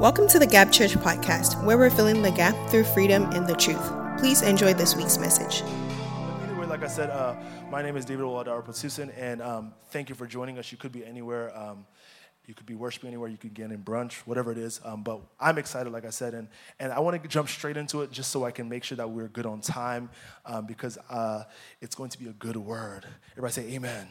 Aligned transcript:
Welcome 0.00 0.28
to 0.28 0.38
the 0.38 0.46
Gap 0.46 0.72
Church 0.72 0.92
podcast, 0.92 1.62
where 1.62 1.76
we're 1.76 1.90
filling 1.90 2.22
the 2.22 2.30
gap 2.30 2.56
through 2.70 2.84
freedom 2.84 3.24
and 3.32 3.46
the 3.46 3.54
truth. 3.54 3.92
Please 4.18 4.40
enjoy 4.40 4.72
this 4.72 4.96
week's 4.96 5.18
message. 5.18 5.60
Anyway, 6.42 6.64
like 6.64 6.82
I 6.82 6.86
said, 6.86 7.10
uh, 7.10 7.34
my 7.70 7.82
name 7.82 7.98
is 7.98 8.06
David 8.06 8.24
Oluwadara 8.24 8.64
Ropotusin, 8.64 9.12
and 9.14 9.42
um, 9.42 9.74
thank 9.90 10.08
you 10.08 10.14
for 10.14 10.26
joining 10.26 10.58
us. 10.58 10.72
You 10.72 10.78
could 10.78 10.90
be 10.90 11.04
anywhere. 11.04 11.54
Um, 11.54 11.84
you 12.46 12.54
could 12.54 12.64
be 12.64 12.74
worshiping 12.74 13.08
anywhere. 13.08 13.28
You 13.28 13.36
could 13.36 13.52
get 13.52 13.70
in 13.72 13.82
brunch, 13.82 14.20
whatever 14.20 14.50
it 14.50 14.56
is. 14.56 14.80
Um, 14.86 15.02
but 15.02 15.20
I'm 15.38 15.58
excited, 15.58 15.92
like 15.92 16.06
I 16.06 16.10
said, 16.10 16.32
and, 16.32 16.48
and 16.78 16.94
I 16.94 17.00
want 17.00 17.22
to 17.22 17.28
jump 17.28 17.50
straight 17.50 17.76
into 17.76 18.00
it 18.00 18.10
just 18.10 18.30
so 18.30 18.46
I 18.46 18.52
can 18.52 18.70
make 18.70 18.84
sure 18.84 18.96
that 18.96 19.10
we're 19.10 19.28
good 19.28 19.44
on 19.44 19.60
time 19.60 20.08
um, 20.46 20.64
because 20.64 20.96
uh, 21.10 21.44
it's 21.82 21.94
going 21.94 22.08
to 22.08 22.18
be 22.18 22.26
a 22.26 22.32
good 22.32 22.56
word. 22.56 23.04
Everybody 23.32 23.52
say 23.52 23.62
amen. 23.74 23.74
amen. 23.74 24.08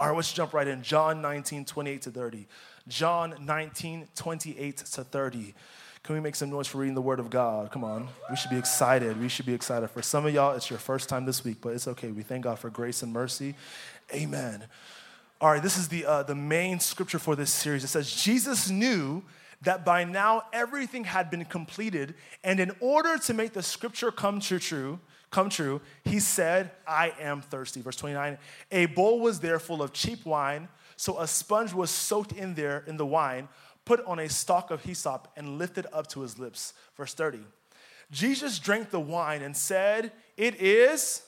All 0.00 0.08
right, 0.08 0.16
let's 0.16 0.32
jump 0.32 0.54
right 0.54 0.66
in. 0.66 0.82
John 0.82 1.20
19, 1.20 1.64
28 1.64 2.02
to 2.02 2.10
30. 2.10 2.46
John 2.88 3.34
19, 3.40 4.08
28 4.14 4.76
to 4.78 5.04
30. 5.04 5.54
Can 6.02 6.14
we 6.14 6.20
make 6.20 6.36
some 6.36 6.48
noise 6.48 6.66
for 6.66 6.78
reading 6.78 6.94
the 6.94 7.02
Word 7.02 7.20
of 7.20 7.28
God? 7.28 7.70
Come 7.70 7.84
on. 7.84 8.08
We 8.30 8.36
should 8.36 8.50
be 8.50 8.56
excited. 8.56 9.20
We 9.20 9.28
should 9.28 9.44
be 9.44 9.52
excited. 9.52 9.90
For 9.90 10.00
some 10.00 10.24
of 10.24 10.32
y'all, 10.32 10.54
it's 10.54 10.70
your 10.70 10.78
first 10.78 11.08
time 11.08 11.26
this 11.26 11.44
week, 11.44 11.58
but 11.60 11.74
it's 11.74 11.86
okay. 11.86 12.10
We 12.10 12.22
thank 12.22 12.44
God 12.44 12.58
for 12.58 12.70
grace 12.70 13.02
and 13.02 13.12
mercy. 13.12 13.54
Amen. 14.14 14.64
All 15.40 15.50
right, 15.50 15.62
this 15.62 15.76
is 15.76 15.88
the, 15.88 16.06
uh, 16.06 16.22
the 16.22 16.34
main 16.34 16.80
scripture 16.80 17.18
for 17.18 17.36
this 17.36 17.52
series. 17.52 17.84
It 17.84 17.88
says, 17.88 18.10
Jesus 18.10 18.70
knew 18.70 19.22
that 19.62 19.84
by 19.84 20.04
now 20.04 20.44
everything 20.52 21.04
had 21.04 21.30
been 21.30 21.44
completed, 21.44 22.14
and 22.42 22.58
in 22.58 22.72
order 22.80 23.18
to 23.18 23.34
make 23.34 23.52
the 23.52 23.62
scripture 23.62 24.10
come 24.10 24.40
true, 24.40 24.98
come 25.30 25.50
true, 25.50 25.80
he 26.04 26.20
said, 26.20 26.70
I 26.86 27.12
am 27.20 27.42
thirsty. 27.42 27.82
Verse 27.82 27.96
29, 27.96 28.38
a 28.72 28.86
bowl 28.86 29.20
was 29.20 29.40
there 29.40 29.58
full 29.58 29.82
of 29.82 29.92
cheap 29.92 30.24
wine 30.24 30.68
so 30.98 31.20
a 31.20 31.28
sponge 31.28 31.72
was 31.72 31.90
soaked 31.90 32.32
in 32.32 32.54
there 32.54 32.82
in 32.88 32.96
the 32.96 33.06
wine, 33.06 33.48
put 33.84 34.04
on 34.04 34.18
a 34.18 34.28
stalk 34.28 34.72
of 34.72 34.82
hyssop, 34.82 35.28
and 35.36 35.56
lifted 35.56 35.86
up 35.92 36.08
to 36.08 36.22
his 36.22 36.40
lips. 36.40 36.74
Verse 36.96 37.14
30. 37.14 37.38
Jesus 38.10 38.58
drank 38.58 38.90
the 38.90 38.98
wine 38.98 39.40
and 39.40 39.56
said, 39.56 40.10
It 40.36 40.60
is. 40.60 41.22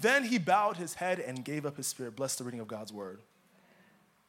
Then 0.00 0.22
he 0.22 0.38
bowed 0.38 0.76
his 0.76 0.94
head 0.94 1.18
and 1.18 1.44
gave 1.44 1.66
up 1.66 1.76
his 1.76 1.88
spirit. 1.88 2.14
Bless 2.14 2.36
the 2.36 2.44
reading 2.44 2.60
of 2.60 2.68
God's 2.68 2.92
word. 2.92 3.20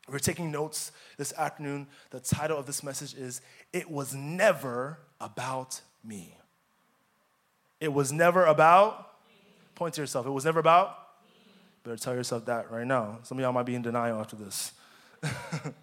We're 0.09 0.18
taking 0.18 0.52
notes 0.52 0.92
this 1.18 1.31
afternoon. 1.38 1.86
The 2.09 2.20
title 2.20 2.58
of 2.58 2.66
this 2.66 2.81
message 2.81 3.14
is 3.14 3.42
It 3.72 3.92
Was 3.92 4.16
Never 4.16 4.98
About 5.22 5.81
Me. 6.03 6.36
It 7.80 7.94
was 7.94 8.12
never 8.12 8.44
about, 8.46 9.12
point 9.75 9.94
to 9.94 10.02
yourself, 10.02 10.25
it 10.25 10.31
was 10.31 10.46
never 10.46 10.59
about 10.59 11.03
Better 11.84 11.98
tell 11.98 12.16
yourself 12.16 12.45
that 12.45 12.72
right 12.72 12.88
now. 12.88 13.20
Some 13.23 13.38
of 13.38 13.42
y'all 13.42 13.52
might 13.52 13.66
be 13.66 13.76
in 13.76 13.81
denial 13.81 14.20
after 14.20 14.38
this. 14.38 14.72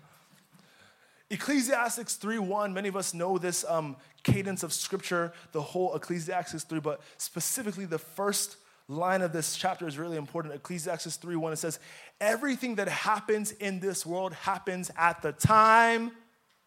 Ecclesiastes 1.30 2.16
3:1, 2.16 2.72
many 2.72 2.88
of 2.88 2.96
us 2.96 3.14
know 3.14 3.38
this 3.38 3.64
um, 3.68 3.96
cadence 4.22 4.62
of 4.62 4.72
scripture, 4.72 5.32
the 5.52 5.60
whole 5.60 5.94
Ecclesiastes 5.94 6.64
3, 6.64 6.80
but 6.80 7.00
specifically 7.18 7.84
the 7.84 7.98
first 7.98 8.56
line 8.88 9.22
of 9.22 9.32
this 9.32 9.56
chapter 9.56 9.86
is 9.86 9.96
really 9.96 10.16
important. 10.16 10.54
Ecclesiastes 10.54 11.18
3:1 11.18 11.52
it 11.52 11.56
says, 11.56 11.78
"Everything 12.20 12.76
that 12.76 12.88
happens 12.88 13.52
in 13.52 13.80
this 13.80 14.04
world 14.04 14.32
happens 14.32 14.90
at 14.96 15.22
the 15.22 15.32
time 15.32 16.12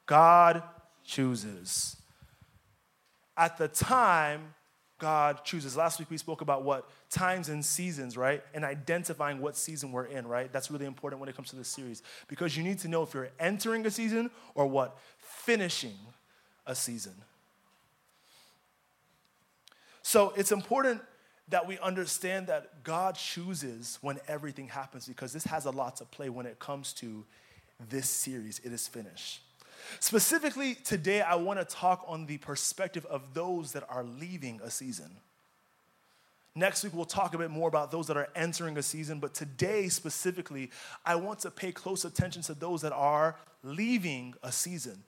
God 0.06 0.64
chooses." 1.04 1.98
At 3.36 3.58
the 3.58 3.68
time 3.68 4.54
God 5.04 5.44
chooses. 5.44 5.76
Last 5.76 6.00
week 6.00 6.10
we 6.10 6.16
spoke 6.16 6.40
about 6.40 6.64
what 6.64 6.90
times 7.10 7.50
and 7.50 7.64
seasons, 7.64 8.16
right? 8.16 8.42
And 8.54 8.64
identifying 8.64 9.40
what 9.40 9.58
season 9.58 9.92
we're 9.92 10.06
in, 10.06 10.26
right? 10.26 10.50
That's 10.54 10.72
really 10.72 10.86
important 10.86 11.20
when 11.20 11.28
it 11.28 11.36
comes 11.36 11.50
to 11.50 11.58
this 11.58 11.68
series 11.68 12.02
because 12.30 12.56
you 12.56 12.64
need 12.64 12.80
to 12.80 12.88
know 12.88 13.04
if 13.04 13.14
you're 13.14 13.28
entering 13.38 13.86
a 13.86 13.92
season 13.92 14.32
or 14.56 14.66
what? 14.66 14.98
Finishing 15.18 15.98
a 16.66 16.74
season. 16.74 17.12
So 20.04 20.32
it's 20.38 20.54
important 20.54 21.02
that 21.50 21.68
we 21.68 21.78
understand 21.80 22.48
that 22.48 22.86
God 22.86 23.16
chooses 23.16 24.00
when 24.00 24.22
everything 24.30 24.70
happens 24.70 25.06
because 25.06 25.34
this 25.34 25.44
has 25.44 25.66
a 25.66 25.72
lot 25.72 25.98
to 25.98 26.06
play 26.06 26.30
when 26.30 26.46
it 26.46 26.60
comes 26.60 26.94
to 26.94 27.26
this 27.90 28.08
series. 28.08 28.62
It 28.64 28.72
is 28.72 28.88
finished. 28.88 29.42
Specifically, 30.00 30.76
today 30.76 31.22
I 31.22 31.36
want 31.36 31.60
to 31.60 31.66
talk 31.66 32.04
on 32.08 32.26
the 32.26 32.38
perspective 32.38 33.06
of 33.06 33.34
those 33.34 33.72
that 33.74 33.84
are 33.90 34.04
leaving 34.04 34.60
a 34.64 34.70
season. 34.70 35.12
Next 36.56 36.84
week, 36.84 36.94
we'll 36.94 37.06
talk 37.06 37.34
a 37.34 37.38
bit 37.38 37.50
more 37.50 37.68
about 37.68 37.90
those 37.90 38.06
that 38.08 38.18
are 38.18 38.30
entering 38.36 38.78
a 38.78 38.84
season, 38.84 39.20
but 39.20 39.34
today 39.34 39.90
specifically, 39.90 40.70
I 41.04 41.16
want 41.16 41.40
to 41.40 41.52
pay 41.52 41.72
close 41.72 42.06
attention 42.06 42.44
to 42.44 42.54
those 42.54 42.82
that 42.82 42.94
are 42.94 43.38
leaving 43.64 44.36
a 44.44 44.52
season. 44.52 45.04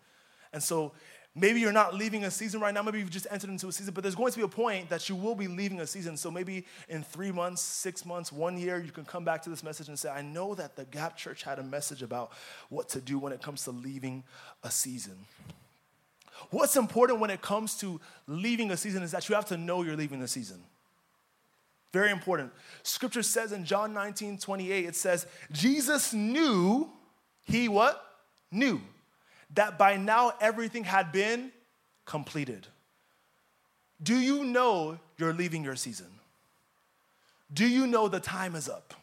And 0.52 0.64
so, 0.64 0.94
Maybe 1.38 1.60
you're 1.60 1.74
not 1.74 1.94
leaving 1.94 2.24
a 2.24 2.32
season 2.32 2.62
right 2.62 2.74
now. 2.74 2.82
Maybe 2.82 3.00
you've 3.00 3.10
just 3.10 3.28
entered 3.30 3.50
into 3.50 3.68
a 3.68 3.72
season, 3.72 3.94
but 3.94 4.04
there's 4.04 4.16
going 4.16 4.32
to 4.32 4.38
be 4.38 4.46
a 4.46 4.48
point 4.48 4.90
that 4.90 5.10
you 5.10 5.18
will 5.18 5.36
be 5.36 5.50
leaving 5.50 5.82
a 5.82 5.88
season. 5.88 6.16
So 6.16 6.32
maybe 6.32 6.66
in 6.88 7.04
three 7.04 7.32
months, 7.32 7.62
six 7.62 8.06
months, 8.06 8.32
one 8.32 8.58
year, 8.58 8.82
you 8.82 8.94
can 8.94 9.04
come 9.04 9.26
back 9.26 9.42
to 9.44 9.50
this 9.50 9.62
message 9.62 9.90
and 9.90 10.00
say, 10.00 10.10
I 10.10 10.22
know 10.22 10.56
that 10.56 10.78
the 10.78 10.86
Gap 10.86 11.18
Church 11.18 11.44
had 11.44 11.60
a 11.60 11.64
message 11.64 12.02
about 12.02 12.32
what 12.70 12.88
to 12.90 13.02
do 13.02 13.20
when 13.20 13.34
it 13.34 13.42
comes 13.42 13.66
to 13.66 13.72
leaving 13.72 14.24
a 14.64 14.72
season. 14.72 15.18
What's 16.52 16.78
important 16.78 17.20
when 17.20 17.30
it 17.30 17.42
comes 17.42 17.76
to 17.80 18.00
leaving 18.28 18.72
a 18.72 18.78
season 18.78 19.04
is 19.04 19.12
that 19.12 19.28
you 19.28 19.36
have 19.36 19.46
to 19.48 19.58
know 19.58 19.84
you're 19.84 19.98
leaving 19.98 20.22
the 20.22 20.30
season. 20.30 20.64
Very 21.92 22.12
important. 22.12 22.54
Scripture 22.84 23.24
says 23.24 23.52
in 23.52 23.66
John 23.66 23.94
19, 23.94 24.38
28, 24.38 24.86
it 24.86 24.96
says, 24.96 25.28
Jesus 25.52 26.14
knew, 26.14 26.90
he 27.44 27.68
what? 27.68 28.02
Knew 28.52 28.82
that 29.56 29.78
by 29.78 29.98
now 29.98 30.34
everything 30.40 30.84
had 30.84 31.12
been 31.12 31.52
completed. 32.06 32.68
Do 34.02 34.18
you 34.18 34.44
know 34.44 35.00
you're 35.18 35.34
leaving 35.34 35.64
your 35.64 35.76
season? 35.76 36.08
Do 37.54 37.68
you 37.68 37.88
know 37.88 38.08
the 38.08 38.20
time 38.20 38.56
is 38.56 38.68
up? 38.70 38.94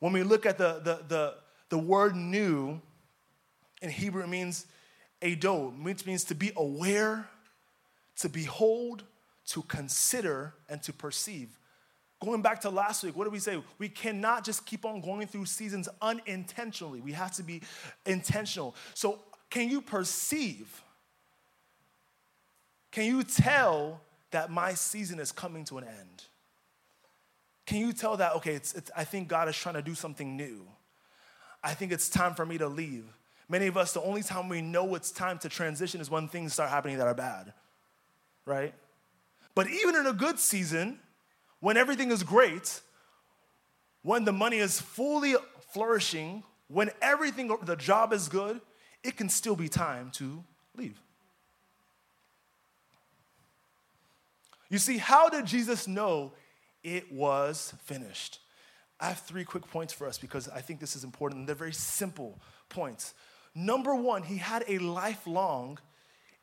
When 0.00 0.12
we 0.12 0.22
look 0.22 0.46
at 0.46 0.58
the, 0.58 0.80
the, 0.82 1.00
the, 1.08 1.34
the 1.68 1.78
word 1.78 2.14
knew 2.14 2.80
in 3.82 3.90
Hebrew, 3.90 4.22
it 4.22 4.28
means 4.28 4.66
ado, 5.22 5.72
which 5.82 6.06
means 6.06 6.24
to 6.24 6.34
be 6.34 6.52
aware, 6.56 7.28
to 8.18 8.28
behold, 8.28 9.04
to 9.46 9.62
consider, 9.62 10.54
and 10.68 10.82
to 10.82 10.92
perceive. 10.92 11.57
Going 12.20 12.42
back 12.42 12.60
to 12.62 12.70
last 12.70 13.04
week, 13.04 13.16
what 13.16 13.24
did 13.24 13.32
we 13.32 13.38
say? 13.38 13.62
We 13.78 13.88
cannot 13.88 14.44
just 14.44 14.66
keep 14.66 14.84
on 14.84 15.00
going 15.00 15.26
through 15.28 15.46
seasons 15.46 15.88
unintentionally. 16.02 17.00
We 17.00 17.12
have 17.12 17.32
to 17.36 17.44
be 17.44 17.62
intentional. 18.06 18.74
So, 18.94 19.20
can 19.50 19.68
you 19.68 19.80
perceive? 19.80 20.82
Can 22.90 23.04
you 23.04 23.22
tell 23.22 24.00
that 24.32 24.50
my 24.50 24.74
season 24.74 25.20
is 25.20 25.30
coming 25.30 25.64
to 25.66 25.78
an 25.78 25.84
end? 25.84 26.24
Can 27.66 27.78
you 27.78 27.92
tell 27.92 28.16
that, 28.16 28.34
okay, 28.36 28.54
it's, 28.54 28.74
it's, 28.74 28.90
I 28.96 29.04
think 29.04 29.28
God 29.28 29.48
is 29.48 29.56
trying 29.56 29.74
to 29.74 29.82
do 29.82 29.94
something 29.94 30.36
new? 30.36 30.66
I 31.62 31.74
think 31.74 31.92
it's 31.92 32.08
time 32.08 32.34
for 32.34 32.46
me 32.46 32.58
to 32.58 32.66
leave. 32.66 33.04
Many 33.48 33.66
of 33.66 33.76
us, 33.76 33.92
the 33.92 34.02
only 34.02 34.22
time 34.22 34.48
we 34.48 34.60
know 34.60 34.94
it's 34.94 35.10
time 35.10 35.38
to 35.40 35.48
transition 35.48 36.00
is 36.00 36.10
when 36.10 36.28
things 36.28 36.52
start 36.52 36.70
happening 36.70 36.98
that 36.98 37.06
are 37.06 37.14
bad, 37.14 37.52
right? 38.44 38.74
But 39.54 39.70
even 39.70 39.96
in 39.96 40.06
a 40.06 40.12
good 40.12 40.38
season, 40.38 40.98
when 41.60 41.76
everything 41.76 42.10
is 42.10 42.22
great, 42.22 42.80
when 44.02 44.24
the 44.24 44.32
money 44.32 44.58
is 44.58 44.80
fully 44.80 45.34
flourishing, 45.72 46.42
when 46.68 46.90
everything, 47.02 47.54
the 47.62 47.76
job 47.76 48.12
is 48.12 48.28
good, 48.28 48.60
it 49.02 49.16
can 49.16 49.28
still 49.28 49.56
be 49.56 49.68
time 49.68 50.10
to 50.12 50.44
leave. 50.76 51.00
You 54.70 54.78
see, 54.78 54.98
how 54.98 55.28
did 55.28 55.46
Jesus 55.46 55.88
know 55.88 56.32
it 56.82 57.10
was 57.10 57.74
finished? 57.84 58.40
I 59.00 59.08
have 59.08 59.20
three 59.20 59.44
quick 59.44 59.66
points 59.70 59.92
for 59.92 60.06
us 60.06 60.18
because 60.18 60.48
I 60.48 60.60
think 60.60 60.80
this 60.80 60.96
is 60.96 61.04
important. 61.04 61.46
They're 61.46 61.54
very 61.54 61.72
simple 61.72 62.38
points. 62.68 63.14
Number 63.54 63.94
one, 63.94 64.22
he 64.22 64.36
had 64.36 64.64
a 64.68 64.78
lifelong 64.78 65.78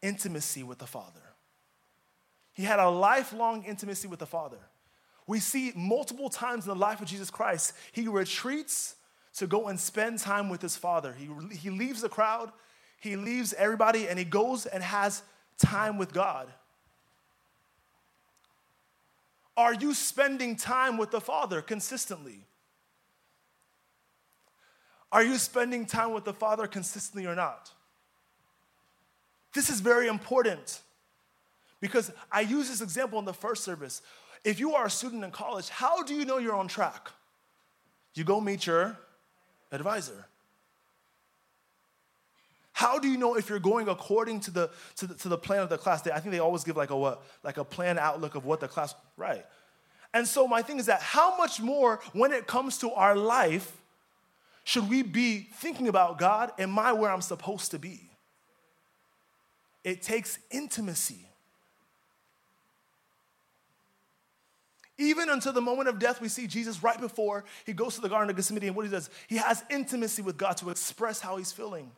intimacy 0.02 0.64
with 0.64 0.80
the 0.80 0.88
Father. 0.88 1.22
He 2.54 2.64
had 2.64 2.80
a 2.80 2.90
lifelong 2.90 3.64
intimacy 3.64 4.08
with 4.08 4.20
the 4.20 4.26
Father. 4.26 4.60
We 5.28 5.40
see 5.40 5.72
multiple 5.76 6.30
times 6.30 6.66
in 6.66 6.70
the 6.70 6.80
life 6.80 7.02
of 7.02 7.08
Jesus 7.08 7.30
Christ, 7.30 7.74
he 7.92 8.08
retreats 8.08 8.96
to 9.38 9.48
go 9.48 9.68
and 9.68 9.80
spend 9.80 10.20
time 10.20 10.50
with 10.50 10.62
his 10.62 10.78
Father. 10.78 11.14
He, 11.14 11.28
he 11.56 11.70
leaves 11.70 12.02
the 12.02 12.10
crowd, 12.10 12.52
he 13.00 13.16
leaves 13.16 13.54
everybody, 13.54 14.08
and 14.08 14.18
he 14.18 14.26
goes 14.26 14.66
and 14.66 14.84
has 14.84 15.24
time 15.58 15.98
with 15.98 16.14
God. 16.14 16.48
Are 19.58 19.74
you 19.74 19.94
spending 19.94 20.56
time 20.56 20.98
with 20.98 21.12
the 21.12 21.22
Father 21.22 21.62
consistently? 21.62 22.42
Are 25.12 25.24
you 25.24 25.38
spending 25.38 25.86
time 25.86 26.12
with 26.12 26.26
the 26.26 26.34
Father 26.34 26.68
consistently 26.68 27.26
or 27.26 27.36
not? 27.36 27.72
This 29.54 29.70
is 29.70 29.80
very 29.80 30.08
important 30.08 30.82
because 31.80 32.12
I 32.30 32.42
use 32.42 32.68
this 32.68 32.82
example 32.82 33.20
in 33.20 33.26
the 33.26 33.34
first 33.34 33.64
service. 33.64 34.02
If 34.46 34.60
you 34.60 34.76
are 34.76 34.86
a 34.86 34.90
student 34.90 35.24
in 35.24 35.32
college, 35.32 35.68
how 35.70 36.04
do 36.04 36.14
you 36.14 36.24
know 36.24 36.38
you're 36.38 36.56
on 36.56 36.68
track? 36.68 37.12
You 38.14 38.24
go 38.24 38.40
meet 38.40 38.66
your 38.66 38.98
advisor. 39.72 40.28
How 42.72 43.00
do 43.00 43.08
you 43.08 43.18
know 43.18 43.36
if 43.36 43.50
you're 43.50 43.60
going 43.60 43.90
according 43.90 44.42
to 44.42 44.52
the, 44.52 44.70
to 44.98 45.08
the, 45.08 45.14
to 45.16 45.30
the 45.30 45.38
plan 45.38 45.62
of 45.62 45.70
the 45.70 45.78
class? 45.78 46.04
They, 46.04 46.12
I 46.12 46.20
think 46.20 46.32
they 46.32 46.40
always 46.40 46.64
give 46.64 46.78
like 46.78 46.92
a 46.92 46.96
what? 46.98 47.24
Like 47.44 47.58
a 47.58 47.64
plan 47.64 47.98
outlook 47.98 48.36
of 48.36 48.46
what 48.46 48.60
the 48.60 48.68
class, 48.68 48.94
right. 49.18 49.46
And 50.14 50.28
so 50.28 50.48
my 50.48 50.62
thing 50.62 50.78
is 50.78 50.86
that 50.86 51.02
how 51.02 51.36
much 51.38 51.60
more 51.60 52.00
when 52.14 52.32
it 52.32 52.48
comes 52.48 52.78
to 52.80 52.92
our 52.92 53.16
life 53.16 53.76
should 54.64 54.90
we 54.90 55.04
be 55.04 55.48
thinking 55.54 55.88
about 55.88 56.18
God, 56.18 56.52
am 56.58 56.78
I 56.78 56.92
where 56.92 57.12
I'm 57.12 57.22
supposed 57.22 57.72
to 57.72 57.80
be? 57.80 58.02
It 59.84 60.02
takes 60.02 60.40
intimacy. 60.50 61.28
Even 64.98 65.30
until 65.30 65.52
the 65.52 65.62
moment 65.62 65.90
of 65.90 66.00
death, 66.00 66.22
we 66.22 66.30
see 66.30 66.48
Jesus 66.48 66.82
right 66.82 67.00
before 67.00 67.44
he 67.66 67.74
goes 67.74 67.96
to 67.96 68.02
the 68.02 68.08
Garden 68.08 68.30
of 68.30 68.36
Gethsemane, 68.36 68.64
and 68.64 68.76
what 68.76 68.86
he 68.86 68.92
does, 68.92 69.10
he 69.28 69.38
has 69.38 69.64
intimacy 69.70 70.22
with 70.22 70.38
God 70.38 70.58
to 70.58 70.70
express 70.70 71.20
how 71.20 71.36
he's 71.36 71.52
feeling. 71.52 71.92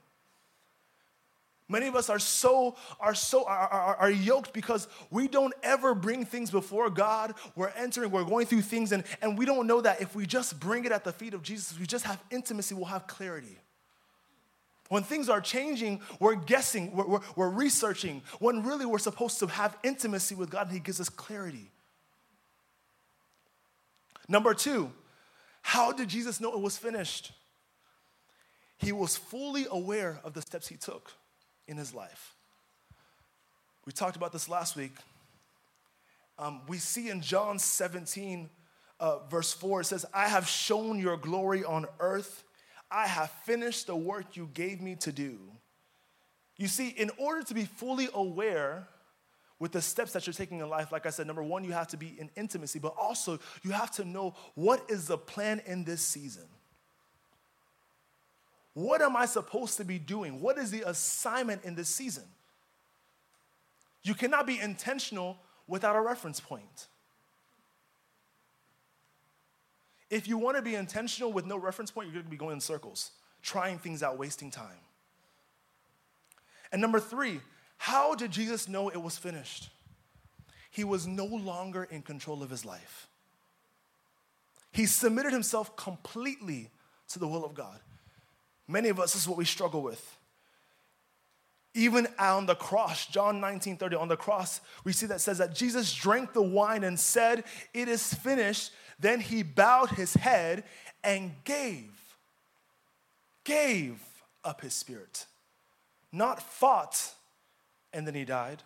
Many 1.70 1.88
of 1.88 1.96
us 1.96 2.10
are 2.10 2.20
so, 2.20 2.78
are 3.00 3.14
so, 3.14 3.46
are, 3.46 3.68
are, 3.68 3.96
are, 3.98 4.10
yoked 4.10 4.54
because 4.54 4.88
we 5.12 5.28
don't 5.28 5.54
ever 5.64 5.94
bring 5.94 6.24
things 6.24 6.50
before 6.50 6.90
God. 6.90 7.34
We're 7.58 7.74
entering, 7.76 8.10
we're 8.10 8.24
going 8.24 8.46
through 8.46 8.62
things, 8.62 8.94
and, 8.94 9.04
and 9.22 9.38
we 9.38 9.46
don't 9.46 9.68
know 9.68 9.82
that 9.82 10.02
if 10.02 10.16
we 10.16 10.26
just 10.26 10.62
bring 10.62 10.86
it 10.86 10.94
at 10.94 11.04
the 11.04 11.12
feet 11.12 11.34
of 11.34 11.44
Jesus, 11.44 11.78
we 11.78 11.86
just 11.86 12.06
have 12.06 12.24
intimacy, 12.32 12.74
we'll 12.74 12.86
have 12.86 13.06
clarity. 13.06 13.58
When 14.88 15.04
things 15.04 15.28
are 15.28 15.42
changing, 15.42 16.00
we're 16.22 16.36
guessing, 16.36 16.96
we're, 16.96 17.06
we're, 17.06 17.20
we're 17.36 17.50
researching, 17.50 18.22
when 18.40 18.64
really 18.64 18.86
we're 18.86 18.98
supposed 18.98 19.38
to 19.40 19.48
have 19.48 19.78
intimacy 19.84 20.36
with 20.36 20.50
God, 20.50 20.68
and 20.68 20.74
He 20.74 20.80
gives 20.80 21.02
us 21.02 21.10
clarity. 21.10 21.70
Number 24.28 24.54
two, 24.54 24.92
how 25.62 25.92
did 25.92 26.10
Jesus 26.10 26.40
know 26.40 26.54
it 26.54 26.60
was 26.60 26.78
finished? 26.78 27.32
He 28.78 28.92
was 28.92 29.18
fully 29.18 29.66
aware 29.70 30.20
of 30.24 30.34
the 30.34 30.42
steps 30.42 30.68
He 30.68 30.76
took 30.76 31.12
in 31.68 31.78
his 31.78 31.94
life. 31.94 32.36
We 33.86 33.92
talked 33.92 34.16
about 34.16 34.34
this 34.34 34.50
last 34.50 34.76
week. 34.76 34.94
Um, 36.38 36.62
we 36.68 36.78
see 36.78 37.10
in 37.10 37.22
John 37.22 37.58
17, 37.58 38.50
uh, 39.00 39.20
verse 39.30 39.54
4, 39.54 39.82
it 39.82 39.86
says, 39.86 40.06
I 40.14 40.28
have 40.28 40.48
shown 40.48 41.00
your 41.00 41.18
glory 41.18 41.64
on 41.64 41.88
earth. 42.00 42.44
I 42.92 43.08
have 43.08 43.32
finished 43.46 43.88
the 43.88 43.96
work 43.96 44.36
you 44.36 44.50
gave 44.54 44.82
me 44.82 44.96
to 44.98 45.12
do. 45.12 45.40
You 46.58 46.68
see, 46.68 46.90
in 46.90 47.12
order 47.18 47.44
to 47.44 47.54
be 47.54 47.66
fully 47.66 48.10
aware 48.14 48.88
with 49.60 49.72
the 49.72 49.82
steps 49.82 50.14
that 50.14 50.28
you're 50.28 50.34
taking 50.34 50.60
in 50.60 50.70
life, 50.70 50.92
like 50.92 51.06
I 51.06 51.10
said, 51.10 51.26
number 51.26 51.44
one, 51.44 51.64
you 51.64 51.72
have 51.72 51.88
to 51.90 51.98
be 51.98 52.16
in 52.20 52.30
intimacy, 52.36 52.80
but 52.80 52.94
also 53.00 53.40
you 53.64 53.72
have 53.72 53.92
to 53.92 54.06
know 54.06 54.36
what 54.56 54.84
is 54.90 55.08
the 55.08 55.18
plan 55.18 55.62
in 55.66 55.84
this 55.84 56.02
season. 56.02 56.44
What 58.74 59.02
am 59.02 59.16
I 59.16 59.26
supposed 59.26 59.78
to 59.78 59.84
be 59.84 59.98
doing? 59.98 60.40
What 60.40 60.60
is 60.60 60.70
the 60.70 60.88
assignment 60.88 61.64
in 61.64 61.74
this 61.74 61.90
season? 61.90 62.26
You 64.04 64.14
cannot 64.14 64.46
be 64.46 64.60
intentional 64.60 65.40
without 65.68 65.96
a 65.96 66.02
reference 66.02 66.40
point. 66.40 66.88
If 70.10 70.28
you 70.28 70.38
want 70.38 70.56
to 70.58 70.62
be 70.62 70.76
intentional 70.76 71.34
with 71.34 71.46
no 71.46 71.58
reference 71.58 71.90
point, 71.90 72.08
you're 72.08 72.14
going 72.14 72.26
to 72.26 72.30
be 72.30 72.38
going 72.38 72.54
in 72.54 72.62
circles, 72.62 73.12
trying 73.42 73.80
things 73.80 74.04
out, 74.04 74.18
wasting 74.18 74.52
time. 74.52 74.80
And 76.72 76.82
number 76.82 77.00
three, 77.00 77.42
how 77.78 78.16
did 78.16 78.32
Jesus 78.32 78.68
know 78.68 78.90
it 78.90 79.02
was 79.02 79.18
finished? 79.18 79.70
He 80.72 80.84
was 80.84 81.08
no 81.08 81.26
longer 81.26 81.84
in 81.84 82.02
control 82.02 82.44
of 82.44 82.50
his 82.50 82.66
life. 82.66 83.08
He 84.72 84.86
submitted 84.86 85.34
himself 85.34 85.76
completely 85.76 86.70
to 87.10 87.20
the 87.20 87.28
will 87.28 87.46
of 87.46 87.56
God. 87.56 87.80
Many 88.68 88.90
of 88.90 89.00
us, 89.00 89.14
this 89.14 89.24
is 89.24 89.28
what 89.28 89.38
we 89.38 89.46
struggle 89.46 89.82
with. 89.82 90.18
Even 91.74 92.08
on 92.20 92.46
the 92.46 92.56
cross, 92.56 93.06
John 93.06 93.40
19 93.40 93.78
30, 93.78 93.96
on 93.96 94.08
the 94.08 94.18
cross, 94.18 94.62
we 94.84 94.92
see 94.94 95.06
that 95.08 95.22
says 95.22 95.38
that 95.38 95.56
Jesus 95.56 95.94
drank 95.94 96.34
the 96.34 96.42
wine 96.42 96.84
and 96.84 97.00
said, 97.00 97.44
It 97.74 97.88
is 97.88 98.14
finished. 98.14 98.72
Then 99.00 99.20
he 99.20 99.44
bowed 99.44 99.92
his 99.92 100.16
head 100.16 100.64
and 101.04 101.32
gave, 101.44 101.92
gave 103.44 104.02
up 104.44 104.62
his 104.62 104.74
spirit. 104.74 105.26
Not 106.12 106.42
fought 106.42 107.14
and 107.98 108.06
then 108.06 108.14
he 108.14 108.26
died. 108.26 108.62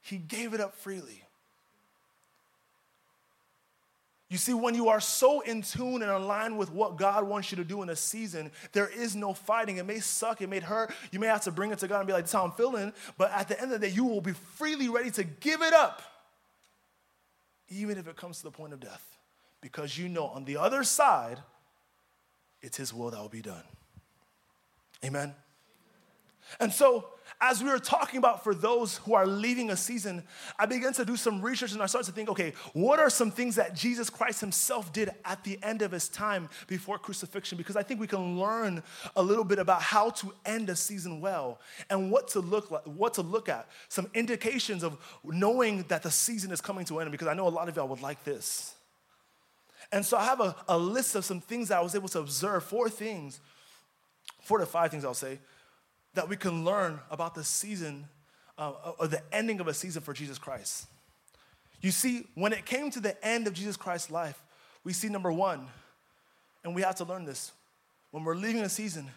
He 0.00 0.16
gave 0.16 0.54
it 0.54 0.60
up 0.60 0.74
freely. 0.74 1.22
You 4.30 4.38
see, 4.38 4.54
when 4.54 4.74
you 4.74 4.88
are 4.88 5.00
so 5.00 5.40
in 5.40 5.60
tune 5.60 6.00
and 6.00 6.10
aligned 6.10 6.56
with 6.56 6.72
what 6.72 6.96
God 6.96 7.28
wants 7.28 7.52
you 7.52 7.56
to 7.56 7.64
do 7.64 7.82
in 7.82 7.90
a 7.90 7.96
season, 7.96 8.50
there 8.72 8.88
is 8.88 9.14
no 9.14 9.34
fighting. 9.34 9.76
It 9.76 9.84
may 9.84 10.00
suck, 10.00 10.40
it 10.40 10.48
may 10.48 10.60
hurt. 10.60 10.94
You 11.10 11.18
may 11.18 11.26
have 11.26 11.42
to 11.42 11.50
bring 11.50 11.72
it 11.72 11.78
to 11.80 11.88
God 11.88 11.98
and 11.98 12.06
be 12.06 12.14
like, 12.14 12.24
this 12.24 12.32
how 12.32 12.44
I'm 12.44 12.52
feeling. 12.52 12.94
But 13.18 13.32
at 13.32 13.48
the 13.48 13.60
end 13.60 13.70
of 13.70 13.80
the 13.80 13.86
day, 13.86 13.92
you 13.92 14.04
will 14.04 14.22
be 14.22 14.32
freely 14.32 14.88
ready 14.88 15.10
to 15.10 15.24
give 15.24 15.60
it 15.60 15.74
up, 15.74 16.00
even 17.68 17.98
if 17.98 18.08
it 18.08 18.16
comes 18.16 18.38
to 18.38 18.44
the 18.44 18.50
point 18.50 18.72
of 18.72 18.80
death. 18.80 19.04
Because 19.60 19.98
you 19.98 20.08
know 20.08 20.28
on 20.28 20.46
the 20.46 20.56
other 20.56 20.84
side, 20.84 21.38
it's 22.62 22.78
His 22.78 22.94
will 22.94 23.10
that 23.10 23.20
will 23.20 23.28
be 23.28 23.42
done. 23.42 23.64
Amen. 25.04 25.34
And 26.58 26.72
so, 26.72 27.06
as 27.40 27.62
we 27.62 27.70
were 27.70 27.78
talking 27.78 28.18
about 28.18 28.44
for 28.44 28.54
those 28.54 28.98
who 28.98 29.14
are 29.14 29.26
leaving 29.26 29.70
a 29.70 29.76
season, 29.76 30.22
I 30.58 30.66
began 30.66 30.92
to 30.94 31.06
do 31.06 31.16
some 31.16 31.40
research 31.40 31.72
and 31.72 31.82
I 31.82 31.86
started 31.86 32.06
to 32.08 32.12
think, 32.12 32.28
okay, 32.28 32.52
what 32.74 32.98
are 32.98 33.08
some 33.08 33.30
things 33.30 33.56
that 33.56 33.74
Jesus 33.74 34.10
Christ 34.10 34.40
himself 34.40 34.92
did 34.92 35.10
at 35.24 35.42
the 35.42 35.58
end 35.62 35.80
of 35.80 35.90
his 35.90 36.08
time 36.08 36.50
before 36.66 36.98
crucifixion? 36.98 37.56
Because 37.56 37.76
I 37.76 37.82
think 37.82 37.98
we 37.98 38.06
can 38.06 38.38
learn 38.38 38.82
a 39.16 39.22
little 39.22 39.44
bit 39.44 39.58
about 39.58 39.80
how 39.80 40.10
to 40.10 40.34
end 40.44 40.68
a 40.68 40.76
season 40.76 41.22
well 41.22 41.60
and 41.88 42.10
what 42.10 42.28
to 42.28 42.40
look 42.40 42.70
like, 42.70 42.84
what 42.84 43.14
to 43.14 43.22
look 43.22 43.48
at, 43.48 43.68
some 43.88 44.10
indications 44.12 44.84
of 44.84 44.98
knowing 45.24 45.84
that 45.88 46.02
the 46.02 46.10
season 46.10 46.52
is 46.52 46.60
coming 46.60 46.84
to 46.86 46.98
an 46.98 47.06
end, 47.06 47.12
because 47.12 47.28
I 47.28 47.34
know 47.34 47.48
a 47.48 47.50
lot 47.50 47.70
of 47.70 47.76
y'all 47.76 47.88
would 47.88 48.02
like 48.02 48.22
this. 48.22 48.74
And 49.92 50.04
so 50.04 50.18
I 50.18 50.24
have 50.24 50.40
a, 50.40 50.54
a 50.68 50.76
list 50.76 51.14
of 51.14 51.24
some 51.24 51.40
things 51.40 51.68
that 51.68 51.78
I 51.78 51.80
was 51.80 51.94
able 51.94 52.08
to 52.10 52.18
observe, 52.18 52.64
four 52.64 52.90
things, 52.90 53.40
four 54.42 54.58
to 54.58 54.66
five 54.66 54.90
things 54.90 55.06
I'll 55.06 55.14
say, 55.14 55.38
that 56.14 56.28
we 56.28 56.36
can 56.36 56.64
learn 56.64 57.00
about 57.10 57.34
the 57.34 57.44
season 57.44 58.06
uh, 58.58 58.72
or 58.98 59.06
the 59.06 59.22
ending 59.32 59.60
of 59.60 59.68
a 59.68 59.74
season 59.74 60.02
for 60.02 60.12
Jesus 60.12 60.38
Christ. 60.38 60.86
You 61.80 61.90
see, 61.90 62.26
when 62.34 62.52
it 62.52 62.66
came 62.66 62.90
to 62.90 63.00
the 63.00 63.22
end 63.26 63.46
of 63.46 63.54
Jesus 63.54 63.76
Christ's 63.76 64.10
life, 64.10 64.42
we 64.84 64.92
see 64.92 65.08
number 65.08 65.32
one, 65.32 65.66
and 66.64 66.74
we 66.74 66.82
have 66.82 66.96
to 66.96 67.04
learn 67.04 67.24
this 67.24 67.52
when 68.10 68.24
we're 68.24 68.34
leaving 68.34 68.62
a 68.62 68.68
season, 68.68 69.08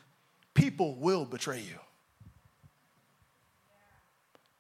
people 0.54 0.96
will 0.96 1.26
betray 1.26 1.60
you. 1.60 1.80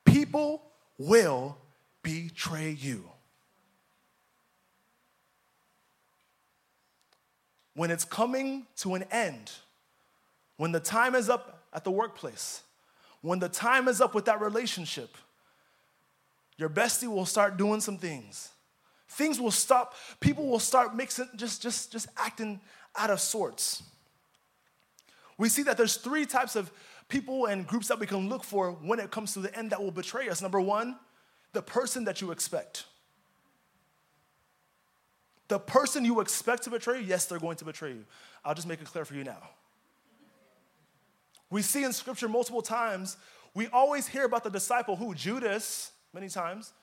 People 0.05 0.63
will 0.97 1.57
betray 2.01 2.71
you. 2.71 3.09
When 7.75 7.89
it's 7.89 8.05
coming 8.05 8.67
to 8.77 8.95
an 8.95 9.03
end, 9.11 9.51
when 10.57 10.71
the 10.71 10.79
time 10.79 11.15
is 11.15 11.29
up 11.29 11.52
at 11.73 11.83
the 11.83 11.91
workplace, 11.91 12.61
when 13.21 13.39
the 13.39 13.49
time 13.49 13.87
is 13.87 14.01
up 14.01 14.13
with 14.13 14.25
that 14.25 14.41
relationship, 14.41 15.17
your 16.57 16.69
bestie 16.69 17.07
will 17.07 17.25
start 17.25 17.57
doing 17.57 17.81
some 17.81 17.97
things. 17.97 18.49
Things 19.09 19.39
will 19.39 19.51
stop, 19.51 19.95
people 20.19 20.47
will 20.47 20.59
start 20.59 20.95
mixing, 20.95 21.29
just, 21.35 21.61
just, 21.61 21.91
just 21.91 22.07
acting 22.17 22.59
out 22.97 23.09
of 23.09 23.19
sorts. 23.19 23.83
We 25.37 25.49
see 25.49 25.63
that 25.63 25.77
there's 25.77 25.95
three 25.95 26.25
types 26.25 26.55
of 26.55 26.71
people 27.09 27.45
and 27.45 27.67
groups 27.67 27.87
that 27.87 27.99
we 27.99 28.07
can 28.07 28.29
look 28.29 28.43
for 28.43 28.71
when 28.71 28.99
it 28.99 29.11
comes 29.11 29.33
to 29.33 29.39
the 29.39 29.55
end 29.57 29.71
that 29.71 29.81
will 29.81 29.91
betray 29.91 30.29
us. 30.29 30.41
Number 30.41 30.61
one, 30.61 30.97
the 31.53 31.61
person 31.61 32.05
that 32.05 32.21
you 32.21 32.31
expect. 32.31 32.85
The 35.47 35.59
person 35.59 36.05
you 36.05 36.19
expect 36.19 36.63
to 36.63 36.69
betray 36.69 36.99
you, 36.99 37.05
yes, 37.05 37.25
they're 37.25 37.39
going 37.39 37.57
to 37.57 37.65
betray 37.65 37.91
you. 37.91 38.05
I'll 38.43 38.55
just 38.55 38.67
make 38.67 38.81
it 38.81 38.87
clear 38.87 39.05
for 39.05 39.13
you 39.13 39.23
now. 39.23 39.49
We 41.53 41.61
see 41.61 41.83
in 41.83 41.93
scripture 41.93 42.27
multiple 42.27 42.63
times, 42.63 43.15
we 43.53 43.67
always 43.67 44.07
hear 44.07 44.25
about 44.25 44.43
the 44.43 44.49
disciple 44.49 44.95
who, 44.95 45.13
Judas, 45.13 45.91
many 46.11 46.27
times. 46.27 46.73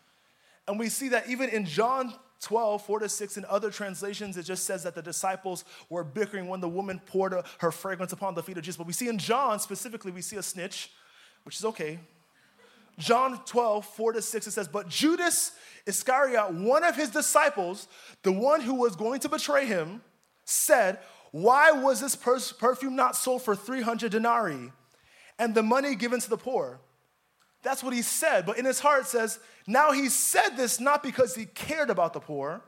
And 0.68 0.78
we 0.78 0.88
see 0.88 1.08
that 1.08 1.28
even 1.28 1.48
in 1.48 1.66
John 1.66 2.14
12, 2.42 2.80
4 2.86 3.00
to 3.00 3.08
6, 3.08 3.36
in 3.36 3.44
other 3.46 3.72
translations, 3.72 4.36
it 4.36 4.44
just 4.44 4.66
says 4.66 4.84
that 4.84 4.94
the 4.94 5.02
disciples 5.02 5.64
were 5.88 6.04
bickering 6.04 6.46
when 6.46 6.60
the 6.60 6.68
woman 6.68 7.00
poured 7.04 7.34
her 7.58 7.72
fragrance 7.72 8.12
upon 8.12 8.36
the 8.36 8.44
feet 8.44 8.58
of 8.58 8.62
Jesus. 8.62 8.76
But 8.76 8.86
we 8.86 8.92
see 8.92 9.08
in 9.08 9.18
John 9.18 9.58
specifically, 9.58 10.12
we 10.12 10.22
see 10.22 10.36
a 10.36 10.42
snitch, 10.42 10.92
which 11.42 11.56
is 11.56 11.64
okay. 11.64 11.98
John 12.96 13.44
12, 13.46 13.84
4 13.84 14.12
to 14.12 14.22
6, 14.22 14.46
it 14.46 14.50
says, 14.52 14.68
But 14.68 14.88
Judas 14.88 15.50
Iscariot, 15.84 16.52
one 16.52 16.84
of 16.84 16.94
his 16.94 17.10
disciples, 17.10 17.88
the 18.22 18.30
one 18.30 18.60
who 18.60 18.74
was 18.74 18.94
going 18.94 19.18
to 19.18 19.28
betray 19.28 19.66
him, 19.66 20.00
said, 20.44 21.00
why 21.32 21.70
was 21.72 22.00
this 22.00 22.16
perfume 22.16 22.96
not 22.96 23.16
sold 23.16 23.42
for 23.42 23.54
300 23.54 24.10
denarii 24.10 24.72
and 25.38 25.54
the 25.54 25.62
money 25.62 25.94
given 25.94 26.20
to 26.20 26.30
the 26.30 26.36
poor? 26.36 26.80
That's 27.62 27.82
what 27.82 27.92
he 27.92 28.02
said. 28.02 28.46
But 28.46 28.58
in 28.58 28.64
his 28.64 28.80
heart 28.80 29.06
says, 29.06 29.38
now 29.66 29.92
he 29.92 30.08
said 30.08 30.56
this 30.56 30.80
not 30.80 31.02
because 31.02 31.34
he 31.34 31.46
cared 31.46 31.90
about 31.90 32.12
the 32.14 32.20
poor, 32.20 32.62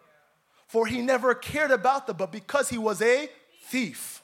for 0.66 0.86
he 0.86 1.00
never 1.00 1.34
cared 1.34 1.70
about 1.70 2.06
them, 2.06 2.16
but 2.16 2.30
because 2.30 2.68
he 2.68 2.78
was 2.78 3.02
a 3.02 3.28
thief. 3.64 4.22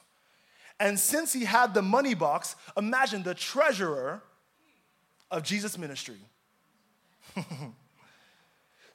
And 0.79 0.97
since 0.97 1.33
he 1.33 1.43
had 1.43 1.73
the 1.73 1.81
money 1.81 2.13
box, 2.13 2.55
imagine 2.77 3.23
the 3.23 3.33
treasurer 3.33 4.23
of 5.29 5.43
Jesus' 5.43 5.77
ministry. 5.77 6.17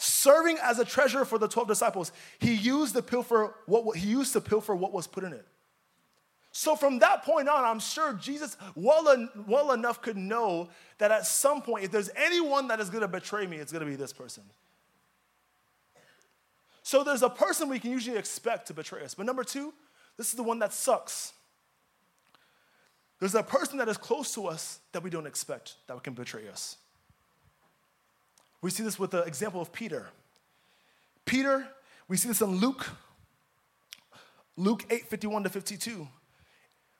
Serving 0.05 0.59
as 0.63 0.79
a 0.79 0.85
treasurer 0.85 1.25
for 1.25 1.39
the 1.39 1.49
12 1.49 1.67
disciples, 1.67 2.13
he 2.39 2.53
used 2.53 2.93
the 2.93 3.03
pilfer 3.03 3.55
what 3.65 3.97
he 3.97 4.07
used 4.07 4.35
to 4.35 4.41
pilfer 4.41 4.75
what 4.75 4.93
was 4.93 5.07
put 5.07 5.25
in 5.25 5.33
it. 5.33 5.47
So 6.53 6.77
from 6.77 6.99
that 6.99 7.25
point 7.25 7.49
on, 7.49 7.65
I'm 7.65 7.81
sure 7.81 8.13
Jesus 8.13 8.59
well, 8.75 9.29
well 9.49 9.73
enough 9.73 10.03
could 10.03 10.19
know 10.19 10.69
that 10.99 11.11
at 11.11 11.27
some 11.27 11.63
point, 11.63 11.85
if 11.85 11.91
there's 11.91 12.11
anyone 12.15 12.69
that 12.69 12.81
is 12.81 12.91
going 12.91 13.01
to 13.01 13.09
betray 13.09 13.47
me, 13.47 13.57
it's 13.57 13.73
going 13.73 13.85
to 13.85 13.91
be 13.91 13.97
this 13.97 14.13
person. 14.13 14.43
So 16.83 17.03
there's 17.03 17.23
a 17.23 17.31
person 17.31 17.71
we 17.71 17.79
can 17.79 17.91
usually 17.91 18.19
expect 18.19 18.67
to 18.67 18.75
betray 18.75 19.03
us. 19.05 19.15
But 19.15 19.25
number 19.25 19.43
two, 19.43 19.73
this 20.19 20.29
is 20.29 20.35
the 20.35 20.43
one 20.43 20.59
that 20.59 20.75
sucks. 20.75 21.33
There's 23.21 23.35
a 23.35 23.43
person 23.43 23.79
that 23.79 23.89
is 23.89 23.97
close 23.97 24.35
to 24.35 24.49
us 24.49 24.81
that 24.93 25.03
we 25.03 25.09
don't 25.09 25.27
expect 25.27 25.77
that 25.87 26.03
can 26.03 26.13
betray 26.13 26.47
us. 26.47 26.77
We 28.65 28.71
see 28.71 28.83
this 28.83 28.99
with 28.99 29.11
the 29.11 29.21
example 29.25 29.61
of 29.61 29.75
Peter. 29.75 30.07
Peter, 31.27 31.69
we 32.09 32.17
see 32.17 32.29
this 32.29 32.41
in 32.41 32.57
Luke, 32.57 32.87
Luke 34.57 34.87
8 34.89 35.05
51 35.05 35.43
to 35.43 35.51
52. 35.51 36.09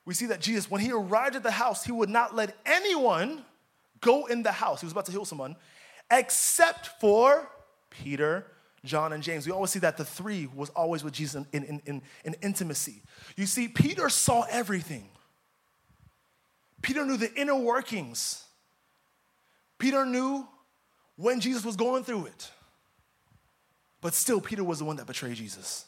We 0.05 0.13
see 0.13 0.27
that 0.27 0.41
Jesus, 0.41 0.69
when 0.69 0.79
he 0.79 0.91
arrived 0.91 1.35
at 1.35 1.41
the 1.41 1.49
house, 1.49 1.83
he 1.83 1.91
would 1.91 2.07
not 2.07 2.35
let 2.35 2.55
anyone 2.67 3.43
go 3.99 4.27
in 4.27 4.43
the 4.43 4.51
house. 4.51 4.81
He 4.81 4.85
was 4.85 4.91
about 4.91 5.07
to 5.07 5.11
heal 5.11 5.25
someone, 5.25 5.55
except 6.11 7.01
for 7.01 7.49
Peter, 7.89 8.45
John, 8.83 9.11
and 9.11 9.23
James. 9.23 9.47
We 9.47 9.51
always 9.51 9.71
see 9.71 9.79
that 9.79 9.97
the 9.97 10.05
three 10.05 10.47
was 10.53 10.69
always 10.69 11.03
with 11.03 11.13
Jesus 11.13 11.47
in, 11.51 11.63
in, 11.63 11.81
in, 11.87 12.01
in 12.25 12.35
intimacy. 12.43 13.01
You 13.35 13.47
see, 13.47 13.69
Peter 13.69 14.07
saw 14.09 14.45
everything. 14.51 15.09
Peter 16.83 17.03
knew 17.03 17.17
the 17.17 17.33
inner 17.33 17.55
workings. 17.55 18.43
Peter 19.79 20.05
knew 20.05 20.47
when 21.15 21.39
Jesus 21.39 21.63
was 21.63 21.75
going 21.75 22.03
through 22.03 22.25
it. 22.25 22.51
But 24.01 24.13
still, 24.13 24.39
Peter 24.39 24.63
was 24.63 24.79
the 24.79 24.85
one 24.85 24.97
that 24.97 25.07
betrayed 25.07 25.35
Jesus. 25.35 25.85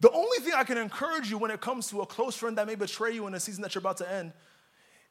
The 0.00 0.10
only 0.10 0.38
thing 0.38 0.54
I 0.56 0.64
can 0.64 0.78
encourage 0.78 1.30
you 1.30 1.38
when 1.38 1.50
it 1.50 1.60
comes 1.60 1.88
to 1.90 2.00
a 2.00 2.06
close 2.06 2.34
friend 2.34 2.58
that 2.58 2.66
may 2.66 2.74
betray 2.74 3.12
you 3.12 3.26
in 3.26 3.34
a 3.34 3.40
season 3.40 3.62
that 3.62 3.74
you're 3.74 3.80
about 3.80 3.98
to 3.98 4.10
end 4.10 4.32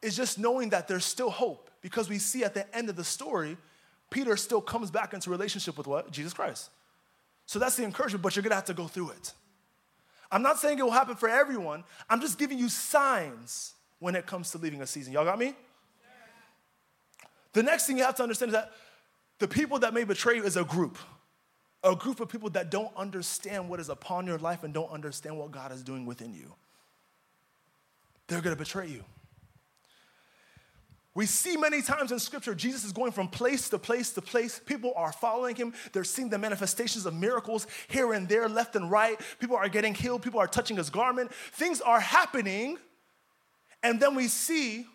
is 0.01 0.17
just 0.17 0.37
knowing 0.37 0.69
that 0.69 0.87
there's 0.87 1.05
still 1.05 1.29
hope. 1.29 1.69
Because 1.81 2.09
we 2.09 2.17
see 2.17 2.43
at 2.43 2.53
the 2.53 2.75
end 2.75 2.89
of 2.89 2.95
the 2.95 3.03
story, 3.03 3.57
Peter 4.09 4.35
still 4.35 4.61
comes 4.61 4.91
back 4.91 5.13
into 5.13 5.29
relationship 5.29 5.77
with 5.77 5.87
what? 5.87 6.11
Jesus 6.11 6.33
Christ. 6.33 6.71
So 7.45 7.59
that's 7.59 7.77
the 7.77 7.83
encouragement, 7.83 8.21
but 8.21 8.35
you're 8.35 8.43
gonna 8.43 8.55
have 8.55 8.65
to 8.65 8.73
go 8.73 8.87
through 8.87 9.11
it. 9.11 9.33
I'm 10.31 10.41
not 10.41 10.59
saying 10.59 10.79
it 10.79 10.83
will 10.83 10.91
happen 10.91 11.15
for 11.15 11.29
everyone. 11.29 11.83
I'm 12.09 12.21
just 12.21 12.37
giving 12.37 12.57
you 12.57 12.69
signs 12.69 13.73
when 13.99 14.15
it 14.15 14.25
comes 14.25 14.51
to 14.51 14.57
leaving 14.57 14.81
a 14.81 14.87
season. 14.87 15.13
Y'all 15.13 15.25
got 15.25 15.39
me? 15.39 15.55
The 17.53 17.63
next 17.63 17.85
thing 17.85 17.97
you 17.97 18.03
have 18.03 18.15
to 18.15 18.23
understand 18.23 18.49
is 18.49 18.53
that 18.53 18.71
the 19.39 19.47
people 19.47 19.79
that 19.79 19.93
may 19.93 20.03
betray 20.03 20.35
you 20.35 20.43
is 20.43 20.57
a 20.57 20.63
group. 20.63 20.97
A 21.83 21.95
group 21.95 22.19
of 22.19 22.29
people 22.29 22.49
that 22.51 22.69
don't 22.69 22.95
understand 22.95 23.67
what 23.67 23.79
is 23.79 23.89
upon 23.89 24.27
your 24.27 24.37
life 24.37 24.63
and 24.63 24.73
don't 24.73 24.91
understand 24.91 25.37
what 25.37 25.51
God 25.51 25.71
is 25.71 25.81
doing 25.83 26.05
within 26.05 26.33
you. 26.33 26.53
They're 28.27 28.41
gonna 28.41 28.55
betray 28.55 28.87
you. 28.87 29.03
We 31.13 31.25
see 31.25 31.57
many 31.57 31.81
times 31.81 32.13
in 32.13 32.19
scripture, 32.19 32.55
Jesus 32.55 32.85
is 32.85 32.93
going 32.93 33.11
from 33.11 33.27
place 33.27 33.67
to 33.69 33.77
place 33.77 34.11
to 34.11 34.21
place. 34.21 34.61
People 34.65 34.93
are 34.95 35.11
following 35.11 35.57
him. 35.57 35.73
They're 35.91 36.05
seeing 36.05 36.29
the 36.29 36.37
manifestations 36.37 37.05
of 37.05 37.13
miracles 37.13 37.67
here 37.89 38.13
and 38.13 38.29
there, 38.29 38.47
left 38.47 38.77
and 38.77 38.89
right. 38.89 39.19
People 39.39 39.57
are 39.57 39.67
getting 39.67 39.93
healed. 39.93 40.21
People 40.21 40.39
are 40.39 40.47
touching 40.47 40.77
his 40.77 40.89
garment. 40.89 41.33
Things 41.51 41.81
are 41.81 41.99
happening. 41.99 42.77
And 43.83 43.99
then 43.99 44.15
we 44.15 44.29
see 44.29 44.85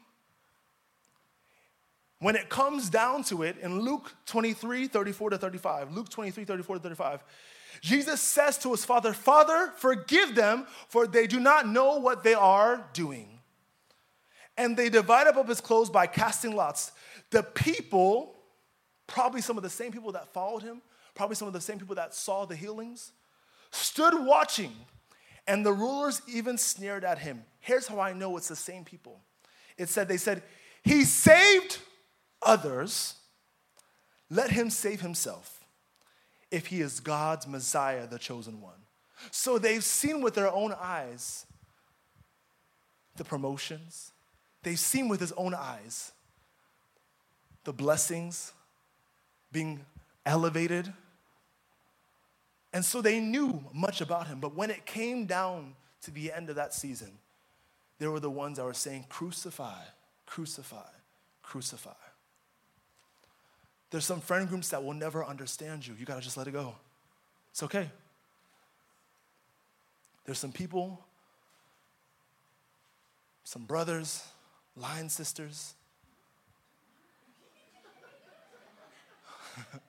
when 2.18 2.36
it 2.36 2.48
comes 2.48 2.88
down 2.88 3.24
to 3.24 3.42
it 3.42 3.58
in 3.58 3.80
Luke 3.80 4.14
23 4.26 4.88
34 4.88 5.30
to 5.30 5.38
35, 5.38 5.92
Luke 5.92 6.08
23 6.08 6.44
34 6.44 6.76
to 6.76 6.82
35, 6.82 7.24
Jesus 7.80 8.20
says 8.20 8.56
to 8.58 8.70
his 8.70 8.84
father, 8.84 9.12
Father, 9.12 9.72
forgive 9.76 10.34
them, 10.34 10.66
for 10.88 11.06
they 11.06 11.26
do 11.26 11.38
not 11.38 11.68
know 11.68 11.98
what 11.98 12.22
they 12.24 12.34
are 12.34 12.88
doing. 12.92 13.40
And 14.56 14.76
they 14.76 14.88
divided 14.88 15.36
up 15.36 15.48
his 15.48 15.60
clothes 15.60 15.90
by 15.90 16.06
casting 16.06 16.56
lots. 16.56 16.92
The 17.30 17.42
people, 17.42 18.34
probably 19.06 19.42
some 19.42 19.58
of 19.58 19.62
the 19.62 19.70
same 19.70 19.92
people 19.92 20.12
that 20.12 20.32
followed 20.32 20.62
him, 20.62 20.80
probably 21.14 21.36
some 21.36 21.48
of 21.48 21.54
the 21.54 21.60
same 21.60 21.78
people 21.78 21.96
that 21.96 22.14
saw 22.14 22.46
the 22.46 22.56
healings, 22.56 23.12
stood 23.70 24.14
watching. 24.24 24.72
And 25.46 25.64
the 25.64 25.72
rulers 25.72 26.22
even 26.26 26.56
sneered 26.56 27.04
at 27.04 27.18
him. 27.18 27.44
Here's 27.60 27.86
how 27.86 28.00
I 28.00 28.14
know 28.14 28.36
it's 28.36 28.48
the 28.48 28.56
same 28.56 28.84
people. 28.84 29.20
It 29.76 29.90
said, 29.90 30.08
they 30.08 30.16
said, 30.16 30.42
He 30.82 31.04
saved 31.04 31.78
others, 32.42 33.14
let 34.30 34.50
him 34.50 34.70
save 34.70 35.00
himself 35.00 35.64
if 36.50 36.66
he 36.66 36.80
is 36.80 37.00
God's 37.00 37.46
Messiah, 37.46 38.06
the 38.06 38.18
chosen 38.18 38.60
one. 38.60 38.74
So 39.30 39.58
they've 39.58 39.84
seen 39.84 40.20
with 40.20 40.34
their 40.34 40.52
own 40.52 40.74
eyes 40.78 41.46
the 43.16 43.24
promotions, 43.24 44.12
they've 44.62 44.78
seen 44.78 45.08
with 45.08 45.20
his 45.20 45.32
own 45.32 45.54
eyes 45.54 46.12
the 47.64 47.72
blessings 47.72 48.52
being 49.50 49.84
elevated. 50.24 50.92
And 52.72 52.84
so 52.84 53.00
they 53.00 53.20
knew 53.20 53.64
much 53.72 54.00
about 54.00 54.26
him. 54.26 54.38
But 54.38 54.54
when 54.54 54.70
it 54.70 54.84
came 54.84 55.24
down 55.24 55.74
to 56.02 56.10
the 56.10 56.30
end 56.30 56.50
of 56.50 56.56
that 56.56 56.74
season, 56.74 57.12
there 57.98 58.10
were 58.10 58.20
the 58.20 58.30
ones 58.30 58.58
that 58.58 58.64
were 58.64 58.74
saying, 58.74 59.06
Crucify, 59.08 59.82
crucify, 60.26 60.90
crucify. 61.42 61.90
There's 63.90 64.04
some 64.04 64.20
friend 64.20 64.48
groups 64.48 64.70
that 64.70 64.82
will 64.82 64.94
never 64.94 65.24
understand 65.24 65.86
you. 65.86 65.94
You 65.98 66.04
gotta 66.04 66.20
just 66.20 66.36
let 66.36 66.46
it 66.46 66.52
go. 66.52 66.74
It's 67.50 67.62
okay. 67.62 67.90
There's 70.24 70.38
some 70.38 70.52
people, 70.52 71.04
some 73.44 73.64
brothers, 73.64 74.24
line 74.76 75.08
sisters. 75.08 75.74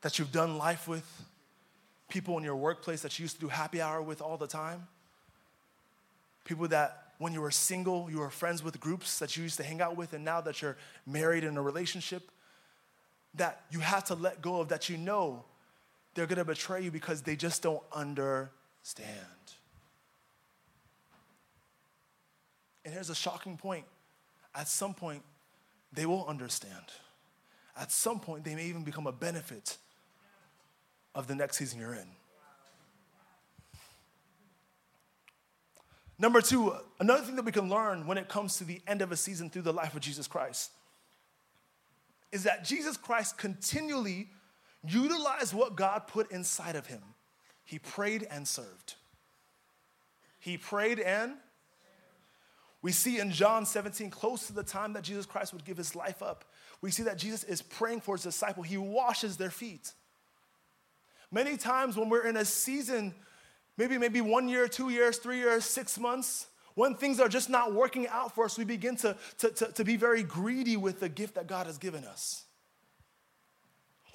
that 0.00 0.18
you've 0.18 0.32
done 0.32 0.56
life 0.56 0.86
with, 0.86 1.04
people 2.08 2.38
in 2.38 2.44
your 2.44 2.56
workplace 2.56 3.02
that 3.02 3.18
you 3.18 3.24
used 3.24 3.34
to 3.34 3.40
do 3.40 3.48
happy 3.48 3.82
hour 3.82 4.00
with 4.00 4.22
all 4.22 4.36
the 4.36 4.46
time, 4.46 4.86
people 6.44 6.68
that 6.68 7.08
when 7.18 7.32
you 7.32 7.40
were 7.40 7.50
single, 7.50 8.08
you 8.10 8.18
were 8.18 8.30
friends 8.30 8.62
with 8.62 8.78
groups 8.80 9.18
that 9.18 9.36
you 9.36 9.42
used 9.42 9.56
to 9.56 9.64
hang 9.64 9.82
out 9.82 9.96
with, 9.96 10.12
and 10.12 10.24
now 10.24 10.40
that 10.40 10.62
you're 10.62 10.76
married 11.06 11.42
in 11.42 11.56
a 11.56 11.62
relationship, 11.62 12.30
that 13.38 13.62
you 13.70 13.80
have 13.80 14.04
to 14.04 14.14
let 14.14 14.42
go 14.42 14.60
of 14.60 14.68
that 14.68 14.88
you 14.88 14.96
know 14.96 15.44
they're 16.14 16.26
gonna 16.26 16.44
betray 16.44 16.82
you 16.82 16.90
because 16.90 17.22
they 17.22 17.36
just 17.36 17.62
don't 17.62 17.82
understand. 17.92 19.16
And 22.84 22.94
here's 22.94 23.10
a 23.10 23.14
shocking 23.14 23.56
point 23.56 23.84
at 24.54 24.66
some 24.66 24.94
point, 24.94 25.22
they 25.92 26.06
will 26.06 26.26
understand. 26.26 26.84
At 27.76 27.92
some 27.92 28.18
point, 28.18 28.44
they 28.44 28.54
may 28.54 28.64
even 28.64 28.82
become 28.82 29.06
a 29.06 29.12
benefit 29.12 29.76
of 31.14 31.28
the 31.28 31.34
next 31.34 31.58
season 31.58 31.78
you're 31.78 31.94
in. 31.94 32.08
Number 36.18 36.40
two, 36.40 36.74
another 36.98 37.22
thing 37.22 37.36
that 37.36 37.44
we 37.44 37.52
can 37.52 37.68
learn 37.68 38.06
when 38.06 38.18
it 38.18 38.28
comes 38.28 38.56
to 38.56 38.64
the 38.64 38.80
end 38.88 39.02
of 39.02 39.12
a 39.12 39.16
season 39.16 39.48
through 39.48 39.62
the 39.62 39.72
life 39.72 39.94
of 39.94 40.00
Jesus 40.00 40.26
Christ 40.26 40.72
is 42.32 42.44
that 42.44 42.64
Jesus 42.64 42.96
Christ 42.96 43.38
continually 43.38 44.28
utilized 44.86 45.54
what 45.54 45.76
God 45.76 46.06
put 46.06 46.30
inside 46.30 46.76
of 46.76 46.86
him. 46.86 47.02
He 47.64 47.78
prayed 47.78 48.26
and 48.30 48.46
served. 48.46 48.94
He 50.38 50.56
prayed 50.56 51.00
and 51.00 51.34
we 52.80 52.92
see 52.92 53.18
in 53.18 53.30
John 53.32 53.66
17, 53.66 54.10
close 54.10 54.46
to 54.46 54.52
the 54.52 54.62
time 54.62 54.92
that 54.92 55.02
Jesus 55.02 55.26
Christ 55.26 55.52
would 55.52 55.64
give 55.64 55.76
his 55.76 55.96
life 55.96 56.22
up, 56.22 56.44
we 56.80 56.90
see 56.90 57.02
that 57.04 57.18
Jesus 57.18 57.42
is 57.44 57.60
praying 57.60 58.02
for 58.02 58.14
his 58.14 58.22
disciple. 58.22 58.62
He 58.62 58.76
washes 58.76 59.36
their 59.36 59.50
feet. 59.50 59.92
Many 61.30 61.56
times 61.56 61.96
when 61.96 62.08
we're 62.08 62.26
in 62.26 62.36
a 62.36 62.44
season, 62.44 63.14
maybe 63.76 63.98
maybe 63.98 64.20
one 64.20 64.48
year, 64.48 64.68
two 64.68 64.90
years, 64.90 65.18
three 65.18 65.38
years, 65.38 65.64
six 65.64 65.98
months, 65.98 66.46
when 66.78 66.94
things 66.94 67.18
are 67.18 67.28
just 67.28 67.50
not 67.50 67.74
working 67.74 68.06
out 68.06 68.36
for 68.36 68.44
us, 68.44 68.56
we 68.56 68.64
begin 68.64 68.94
to, 68.94 69.16
to, 69.38 69.50
to, 69.50 69.72
to 69.72 69.84
be 69.84 69.96
very 69.96 70.22
greedy 70.22 70.76
with 70.76 71.00
the 71.00 71.08
gift 71.08 71.34
that 71.34 71.48
God 71.48 71.66
has 71.66 71.76
given 71.76 72.04
us. 72.04 72.44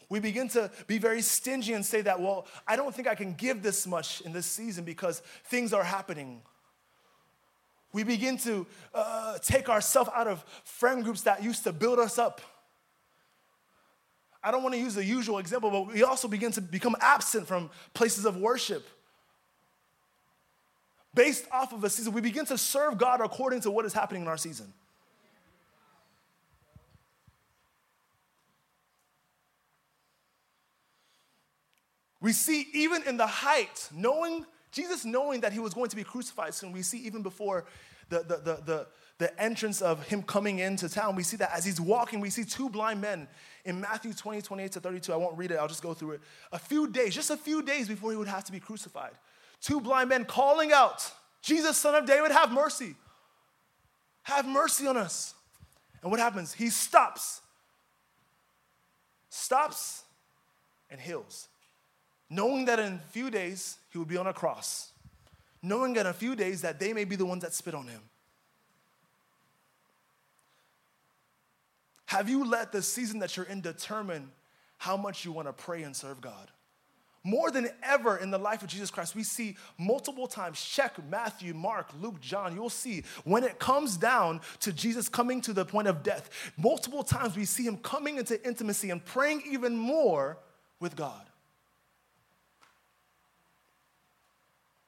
We 0.08 0.22
begin 0.22 0.48
to 0.50 0.72
be 0.88 0.98
very 0.98 1.22
stingy 1.22 1.74
and 1.74 1.86
say 1.86 2.00
that, 2.04 2.22
well, 2.22 2.48
I 2.66 2.78
don't 2.78 2.96
think 2.96 3.06
I 3.06 3.16
can 3.16 3.34
give 3.34 3.64
this 3.64 3.86
much 3.86 4.22
in 4.22 4.32
this 4.32 4.46
season 4.46 4.86
because 4.86 5.22
things 5.44 5.74
are 5.74 5.84
happening. 5.84 6.42
We 7.92 8.06
begin 8.06 8.38
to 8.38 8.66
uh, 8.94 9.40
take 9.40 9.68
ourselves 9.68 10.10
out 10.16 10.28
of 10.28 10.46
friend 10.64 11.04
groups 11.04 11.24
that 11.24 11.44
used 11.44 11.66
to 11.66 11.74
build 11.74 12.00
us 12.00 12.18
up. 12.18 12.40
I 14.42 14.52
don't 14.52 14.64
want 14.64 14.74
to 14.76 14.80
use 14.80 14.96
the 14.96 15.04
usual 15.04 15.40
example, 15.40 15.70
but 15.70 15.94
we 15.94 16.04
also 16.04 16.30
begin 16.30 16.54
to 16.54 16.62
become 16.62 16.96
absent 17.02 17.46
from 17.46 17.72
places 17.94 18.24
of 18.24 18.38
worship 18.38 18.88
based 21.14 21.46
off 21.52 21.74
of 21.74 21.84
a 21.84 21.90
season. 21.90 22.14
We 22.14 22.22
begin 22.22 22.46
to 22.48 22.58
serve 22.58 22.98
God 22.98 23.22
according 23.22 23.62
to 23.62 23.72
what 23.72 23.86
is 23.86 23.94
happening 23.94 24.24
in 24.24 24.28
our 24.28 24.38
season. 24.38 24.74
We 32.24 32.32
see 32.32 32.68
even 32.74 33.04
in 33.04 33.18
the 33.18 33.28
height, 33.28 33.90
knowing, 33.94 34.46
Jesus 34.72 35.04
knowing 35.04 35.42
that 35.42 35.52
he 35.52 35.60
was 35.60 35.74
going 35.74 35.90
to 35.90 35.96
be 35.96 36.06
crucified 36.06 36.54
soon, 36.54 36.72
we 36.72 36.82
see 36.82 37.00
even 37.00 37.22
before 37.22 37.66
the, 38.08 38.20
the, 38.20 38.38
the, 38.38 38.64
the, 38.66 38.88
the 39.18 39.42
entrance 39.42 39.82
of 39.82 40.08
him 40.08 40.24
coming 40.24 40.60
into 40.60 40.88
town, 40.88 41.18
we 41.18 41.24
see 41.24 41.36
that 41.38 41.52
as 41.54 41.66
he's 41.66 41.82
walking, 41.82 42.22
we 42.22 42.30
see 42.30 42.46
two 42.46 42.70
blind 42.70 43.02
men 43.02 43.28
in 43.66 43.82
Matthew 43.82 44.14
20, 44.14 44.42
28 44.42 44.72
to 44.72 44.80
32. 44.80 45.12
I 45.12 45.18
won't 45.18 45.38
read 45.38 45.52
it, 45.52 45.56
I'll 45.56 45.68
just 45.68 45.84
go 45.84 45.94
through 45.94 46.12
it. 46.12 46.22
A 46.54 46.60
few 46.60 46.88
days, 46.88 47.14
just 47.14 47.30
a 47.30 47.36
few 47.36 47.62
days 47.62 47.90
before 47.90 48.12
he 48.12 48.18
would 48.18 48.30
have 48.30 48.46
to 48.46 48.54
be 48.54 48.60
crucified, 48.62 49.12
two 49.64 49.82
blind 49.82 50.10
men 50.10 50.26
calling 50.26 50.72
out, 50.72 51.12
Jesus, 51.42 51.78
son 51.78 51.96
of 51.96 52.06
David, 52.06 52.32
have 52.32 52.52
mercy. 52.52 52.96
Have 54.22 54.48
mercy 54.48 54.86
on 54.86 54.96
us. 54.96 55.34
And 56.04 56.12
what 56.12 56.20
happens? 56.20 56.54
He 56.54 56.70
stops, 56.70 57.42
stops, 59.30 60.04
and 60.92 61.00
heals 61.00 61.48
knowing 62.34 62.66
that 62.66 62.80
in 62.80 62.94
a 62.94 63.02
few 63.12 63.30
days 63.30 63.78
he 63.92 64.00
would 64.00 64.08
be 64.08 64.18
on 64.18 64.26
a 64.26 64.34
cross, 64.34 64.92
knowing 65.62 65.96
in 65.96 66.08
a 66.08 66.14
few 66.14 66.36
days 66.36 66.62
that 66.64 66.80
they 66.80 66.92
may 66.92 67.04
be 67.04 67.16
the 67.16 67.26
ones 67.26 67.44
that 67.44 67.54
spit 67.54 67.76
on 67.76 67.88
him. 67.88 68.02
Have 72.08 72.30
you 72.30 72.44
let 72.44 72.72
the 72.72 72.82
season 72.82 73.20
that 73.20 73.38
you're 73.38 73.46
in 73.46 73.62
determine 73.62 74.32
how 74.80 74.98
much 74.98 75.26
you 75.26 75.32
want 75.32 75.48
to 75.48 75.54
pray 75.54 75.84
and 75.84 75.96
serve 75.96 76.22
God? 76.22 76.50
More 77.26 77.52
than 77.52 77.70
ever 77.82 78.18
in 78.18 78.32
the 78.32 78.38
life 78.38 78.64
of 78.64 78.68
Jesus 78.68 78.92
Christ, 78.92 79.16
we 79.16 79.24
see 79.24 79.56
multiple 79.78 80.28
times, 80.28 80.62
check 80.62 80.94
Matthew, 81.10 81.54
Mark, 81.54 81.88
Luke, 82.02 82.20
John, 82.20 82.54
you'll 82.54 82.70
see 82.70 83.04
when 83.24 83.46
it 83.46 83.60
comes 83.60 83.96
down 83.96 84.42
to 84.60 84.74
Jesus 84.74 85.08
coming 85.08 85.40
to 85.42 85.54
the 85.54 85.64
point 85.64 85.88
of 85.88 86.04
death, 86.04 86.30
multiple 86.58 87.02
times 87.02 87.38
we 87.38 87.46
see 87.46 87.64
him 87.64 87.78
coming 87.78 88.18
into 88.18 88.46
intimacy 88.46 88.90
and 88.90 89.04
praying 89.06 89.42
even 89.50 89.78
more 89.78 90.38
with 90.82 90.98
God. 90.98 91.22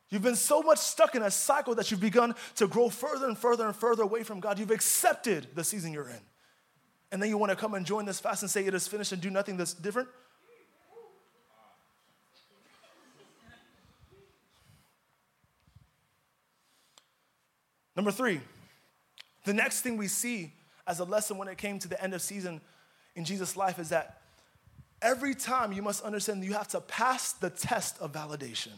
You've 0.09 0.21
been 0.21 0.35
so 0.35 0.61
much 0.61 0.79
stuck 0.79 1.15
in 1.15 1.23
a 1.23 1.31
cycle 1.31 1.75
that 1.75 1.89
you've 1.89 2.01
begun 2.01 2.35
to 2.55 2.67
grow 2.67 2.89
further 2.89 3.27
and 3.27 3.37
further 3.37 3.65
and 3.65 3.75
further 3.75 4.03
away 4.03 4.23
from 4.23 4.41
God. 4.41 4.59
You've 4.59 4.71
accepted 4.71 5.47
the 5.55 5.63
season 5.63 5.93
you're 5.93 6.09
in. 6.09 6.21
And 7.11 7.21
then 7.21 7.29
you 7.29 7.37
want 7.37 7.51
to 7.51 7.55
come 7.55 7.73
and 7.73 7.85
join 7.85 8.05
this 8.05 8.19
fast 8.19 8.43
and 8.43 8.51
say 8.51 8.65
it 8.65 8.73
is 8.73 8.87
finished 8.87 9.13
and 9.13 9.21
do 9.21 9.29
nothing 9.29 9.57
that's 9.57 9.73
different? 9.73 10.09
Number 17.95 18.11
three, 18.11 18.41
the 19.45 19.53
next 19.53 19.81
thing 19.81 19.97
we 19.97 20.07
see 20.07 20.53
as 20.87 20.99
a 20.99 21.03
lesson 21.03 21.37
when 21.37 21.47
it 21.47 21.57
came 21.57 21.79
to 21.79 21.87
the 21.87 22.01
end 22.03 22.13
of 22.13 22.21
season 22.21 22.61
in 23.15 23.25
Jesus' 23.25 23.55
life 23.55 23.79
is 23.79 23.89
that 23.89 24.21
every 25.01 25.33
time 25.33 25.71
you 25.71 25.81
must 25.81 26.03
understand 26.03 26.43
you 26.43 26.53
have 26.53 26.67
to 26.69 26.81
pass 26.81 27.33
the 27.33 27.49
test 27.49 27.97
of 27.99 28.11
validation 28.11 28.71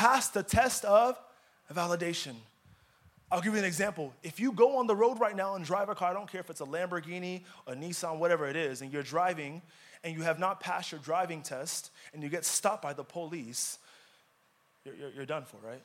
pass 0.00 0.28
the 0.28 0.42
test 0.42 0.84
of 0.86 1.18
validation. 1.72 2.34
I'll 3.30 3.42
give 3.42 3.52
you 3.52 3.58
an 3.58 3.66
example. 3.66 4.14
If 4.22 4.40
you 4.40 4.50
go 4.50 4.78
on 4.78 4.86
the 4.86 4.96
road 4.96 5.20
right 5.20 5.36
now 5.36 5.54
and 5.54 5.64
drive 5.64 5.90
a 5.90 5.94
car, 5.94 6.10
I 6.10 6.14
don't 6.14 6.30
care 6.30 6.40
if 6.40 6.48
it's 6.48 6.62
a 6.62 6.64
Lamborghini, 6.64 7.42
a 7.66 7.74
Nissan, 7.74 8.18
whatever 8.18 8.48
it 8.48 8.56
is, 8.56 8.80
and 8.80 8.90
you're 8.90 9.02
driving 9.02 9.62
and 10.02 10.16
you 10.16 10.22
have 10.22 10.38
not 10.38 10.58
passed 10.58 10.90
your 10.90 11.00
driving 11.02 11.42
test 11.42 11.90
and 12.14 12.22
you 12.22 12.30
get 12.30 12.46
stopped 12.46 12.82
by 12.82 12.94
the 12.94 13.04
police, 13.04 13.78
you're, 14.86 14.94
you're, 14.94 15.10
you're 15.10 15.26
done 15.26 15.44
for, 15.44 15.58
right? 15.64 15.82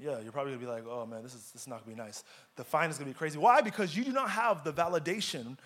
Yeah, 0.00 0.20
you're 0.20 0.32
probably 0.32 0.52
gonna 0.52 0.64
be 0.64 0.70
like, 0.70 0.84
oh 0.88 1.06
man, 1.06 1.22
this 1.22 1.34
is, 1.34 1.50
this 1.50 1.62
is 1.62 1.68
not 1.68 1.84
gonna 1.84 1.96
be 1.96 2.00
nice. 2.00 2.22
The 2.56 2.64
fine 2.64 2.88
is 2.88 2.98
gonna 2.98 3.10
be 3.10 3.14
crazy. 3.14 3.38
Why? 3.38 3.60
Because 3.60 3.96
you 3.96 4.04
do 4.04 4.12
not 4.12 4.30
have 4.30 4.62
the 4.62 4.72
validation 4.72 5.58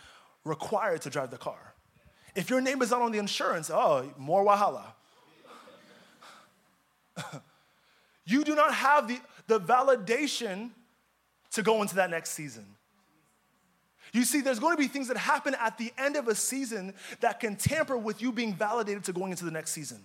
required 0.44 1.02
to 1.02 1.11
drive 1.11 1.30
the 1.30 1.38
car. 1.38 1.74
If 2.35 2.48
your 2.48 2.61
name 2.61 2.80
is 2.80 2.90
not 2.90 3.02
on 3.02 3.12
the 3.12 3.18
insurance, 3.18 3.70
oh, 3.70 4.11
more 4.16 4.44
wahala. 4.44 4.85
you 8.24 8.42
do 8.42 8.54
not 8.54 8.74
have 8.74 9.07
the, 9.07 9.20
the 9.48 9.61
validation 9.61 10.70
to 11.50 11.62
go 11.62 11.83
into 11.83 11.96
that 11.96 12.11
next 12.11 12.30
season. 12.30 12.64
You 14.12 14.24
see, 14.24 14.40
there's 14.40 14.59
going 14.59 14.76
to 14.76 14.80
be 14.80 14.88
things 14.88 15.09
that 15.09 15.16
happen 15.16 15.54
at 15.59 15.78
the 15.78 15.92
end 15.96 16.16
of 16.16 16.28
a 16.28 16.35
season 16.35 16.94
that 17.20 17.40
can 17.40 17.57
tamper 17.57 17.96
with 17.96 18.20
you 18.20 18.33
being 18.33 18.54
validated 18.54 19.04
to 19.04 19.12
going 19.12 19.30
into 19.30 19.44
the 19.44 19.50
next 19.50 19.72
season. 19.72 20.04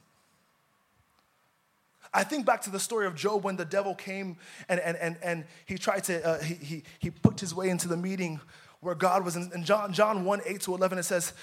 I 2.13 2.24
think 2.24 2.46
back 2.46 2.62
to 2.62 2.70
the 2.70 2.80
story 2.80 3.06
of 3.06 3.15
Job 3.15 3.43
when 3.43 3.56
the 3.56 3.65
devil 3.65 3.96
came 3.96 4.38
and, 4.70 4.80
and, 4.80 4.98
and, 4.98 5.17
and 5.22 5.46
he 5.65 5.78
tried 5.78 6.04
to, 6.06 6.26
uh, 6.26 6.39
he, 6.41 6.54
he, 6.56 6.84
he 7.00 7.10
put 7.10 7.39
his 7.39 7.54
way 7.54 7.70
into 7.70 7.88
the 7.88 7.98
meeting 7.98 8.39
where 8.80 8.96
God 8.96 9.26
was 9.26 9.36
in, 9.36 9.63
John, 9.63 9.93
John 9.93 10.24
1 10.24 10.41
8 10.46 10.62
to 10.62 10.76
11. 10.76 10.98
It 10.98 11.04
says, 11.04 11.34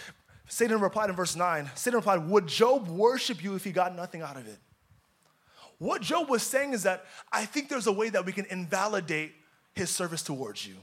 Satan 0.47 0.81
replied 0.81 1.11
in 1.11 1.17
verse 1.17 1.37
9, 1.37 1.71
Satan 1.75 1.99
replied, 1.99 2.29
Would 2.29 2.47
Job 2.47 2.89
worship 2.89 3.43
you 3.43 3.55
if 3.55 3.65
he 3.65 3.73
got 3.73 3.95
nothing 3.97 4.23
out 4.23 4.37
of 4.37 4.47
it? 4.47 4.59
What 5.79 6.03
Job 6.03 6.29
was 6.29 6.43
saying 6.43 6.73
is 6.73 6.85
that 6.85 7.05
I 7.33 7.45
think 7.45 7.69
there's 7.69 7.87
a 7.87 7.93
way 7.93 8.09
that 8.11 8.25
we 8.25 8.33
can 8.33 8.47
invalidate 8.47 9.33
his 9.75 9.91
service 9.91 10.23
towards 10.23 10.67
you. 10.67 10.77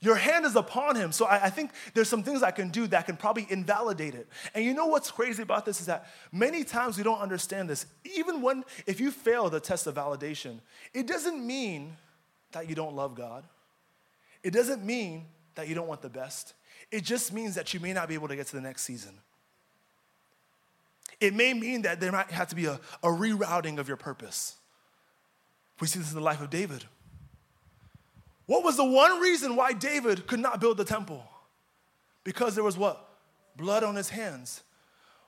Your 0.00 0.16
hand 0.16 0.44
is 0.44 0.54
upon 0.54 0.96
him. 0.96 1.12
So 1.12 1.24
I, 1.24 1.44
I, 1.46 1.50
think 1.50 1.70
there's 1.94 2.08
some 2.08 2.22
things 2.22 2.42
I 2.42 2.50
can 2.50 2.68
do 2.68 2.86
that 2.88 3.06
can 3.06 3.16
probably 3.16 3.46
invalidate 3.48 4.14
it. 4.14 4.28
And 4.54 4.62
you 4.64 4.74
know 4.74 4.86
what's 4.86 5.10
crazy 5.10 5.42
about 5.42 5.64
this 5.64 5.80
is 5.80 5.86
that 5.86 6.10
many 6.30 6.62
times 6.62 6.98
we 6.98 7.02
don't 7.02 7.20
understand 7.20 7.70
this. 7.70 7.86
Even 8.16 8.42
when, 8.42 8.64
if 8.86 9.00
you 9.00 9.10
fail 9.10 9.48
the 9.48 9.60
test 9.60 9.86
of 9.86 9.94
validation, 9.94 10.58
it 10.92 11.06
doesn't 11.06 11.44
mean 11.44 11.96
that 12.52 12.68
you 12.68 12.74
don't 12.74 12.94
love 12.94 13.14
God. 13.14 13.44
It 14.42 14.52
doesn't 14.52 14.84
mean 14.84 15.24
that 15.54 15.68
you 15.68 15.74
don't 15.74 15.88
want 15.88 16.02
the 16.02 16.10
best. 16.10 16.52
It 16.90 17.02
just 17.02 17.32
means 17.32 17.54
that 17.54 17.72
you 17.72 17.80
may 17.80 17.92
not 17.92 18.08
be 18.08 18.14
able 18.14 18.28
to 18.28 18.36
get 18.36 18.46
to 18.48 18.56
the 18.56 18.62
next 18.62 18.82
season. 18.82 19.14
It 21.20 21.32
may 21.32 21.54
mean 21.54 21.82
that 21.82 22.00
there 22.00 22.12
might 22.12 22.30
have 22.30 22.48
to 22.48 22.56
be 22.56 22.66
a, 22.66 22.78
a 23.02 23.08
rerouting 23.08 23.78
of 23.78 23.88
your 23.88 23.96
purpose. 23.96 24.56
We 25.80 25.86
see 25.86 25.98
this 25.98 26.10
in 26.10 26.16
the 26.16 26.24
life 26.24 26.40
of 26.40 26.50
David. 26.50 26.84
What 28.46 28.62
was 28.62 28.76
the 28.76 28.84
one 28.84 29.20
reason 29.20 29.56
why 29.56 29.72
David 29.72 30.26
could 30.26 30.40
not 30.40 30.60
build 30.60 30.76
the 30.76 30.84
temple? 30.84 31.24
Because 32.24 32.54
there 32.54 32.64
was 32.64 32.76
what? 32.76 33.08
Blood 33.56 33.84
on 33.84 33.94
his 33.94 34.10
hands. 34.10 34.62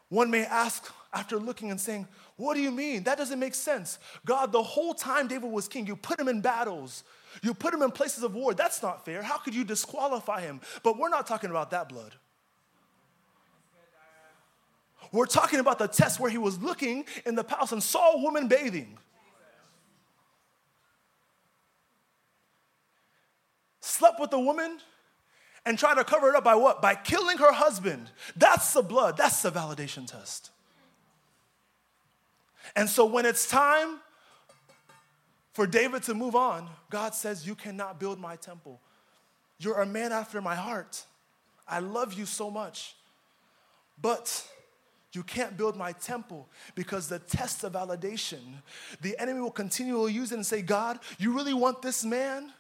One 0.09 0.31
may 0.31 0.44
ask 0.44 0.92
after 1.12 1.38
looking 1.38 1.70
and 1.70 1.81
saying, 1.81 2.07
What 2.37 2.55
do 2.55 2.61
you 2.61 2.70
mean? 2.70 3.05
That 3.05 3.18
doesn't 3.18 3.38
make 3.38 3.55
sense. 3.55 3.98
God, 4.24 4.52
the 4.52 4.62
whole 4.62 4.94
time 4.94 5.29
David 5.29 5.50
was 5.50 5.66
king, 5.66 5.87
you 5.87 5.96
put 5.96 6.20
him 6.20 6.29
in 6.29 6.40
battles, 6.40 7.05
you 7.42 7.55
put 7.55 7.72
him 7.72 7.83
in 7.83 7.90
places 7.90 8.22
of 8.22 8.35
war. 8.35 8.55
That's 8.55 8.83
not 8.83 9.05
fair. 9.05 9.22
How 9.22 9.38
could 9.38 9.55
you 9.55 9.64
disqualify 9.64 10.42
him? 10.42 10.61
But 10.83 10.98
we're 10.98 11.09
not 11.09 11.26
talking 11.26 11.50
about 11.50 11.70
that 11.70 11.88
blood. 11.88 12.14
We're 15.12 15.26
talking 15.26 15.61
about 15.61 15.79
the 15.79 15.87
test 15.87 16.20
where 16.20 16.31
he 16.31 16.38
was 16.38 16.61
looking 16.61 17.05
in 17.24 17.37
the 17.37 17.44
palace 17.44 17.72
and 17.72 17.83
saw 17.83 18.12
a 18.12 18.22
woman 18.22 18.48
bathing. 18.48 18.98
Slept 23.87 24.18
with 24.18 24.33
a 24.33 24.40
woman 24.40 24.79
and 25.64 25.79
tried 25.79 25.94
to 25.94 26.03
cover 26.03 26.29
it 26.29 26.35
up 26.35 26.42
by 26.42 26.57
what? 26.57 26.83
By 26.83 26.96
killing 26.96 27.38
her 27.38 27.53
husband. 27.53 28.11
That's 28.37 28.72
the 28.72 28.83
blood, 28.83 29.16
that's 29.16 29.42
the 29.42 29.53
validation 29.53 30.11
test. 30.11 30.51
And 32.75 32.90
so 32.90 33.07
when 33.07 33.25
it's 33.25 33.49
time 33.49 34.01
for 35.53 35.68
David 35.68 36.03
to 36.03 36.14
move 36.14 36.35
on, 36.35 36.68
God 36.90 37.14
says, 37.14 37.46
You 37.46 37.55
cannot 37.55 38.01
build 38.01 38.18
my 38.18 38.35
temple. 38.35 38.81
You're 39.59 39.81
a 39.81 39.87
man 39.87 40.11
after 40.11 40.42
my 40.42 40.57
heart. 40.57 41.05
I 41.68 41.79
love 41.79 42.12
you 42.12 42.27
so 42.27 42.51
much. 42.51 42.96
But 44.03 44.44
you 45.12 45.22
can't 45.22 45.57
build 45.57 45.77
my 45.77 45.92
temple 45.92 46.49
because 46.75 47.09
the 47.09 47.20
test 47.20 47.62
of 47.62 47.75
validation, 47.75 48.40
the 49.01 49.16
enemy 49.18 49.40
will 49.40 49.53
continually 49.53 50.12
use 50.12 50.33
it 50.33 50.35
and 50.35 50.44
say, 50.44 50.61
God, 50.61 50.99
you 51.18 51.33
really 51.33 51.55
want 51.55 51.83
this 51.83 52.05
man? 52.05 52.53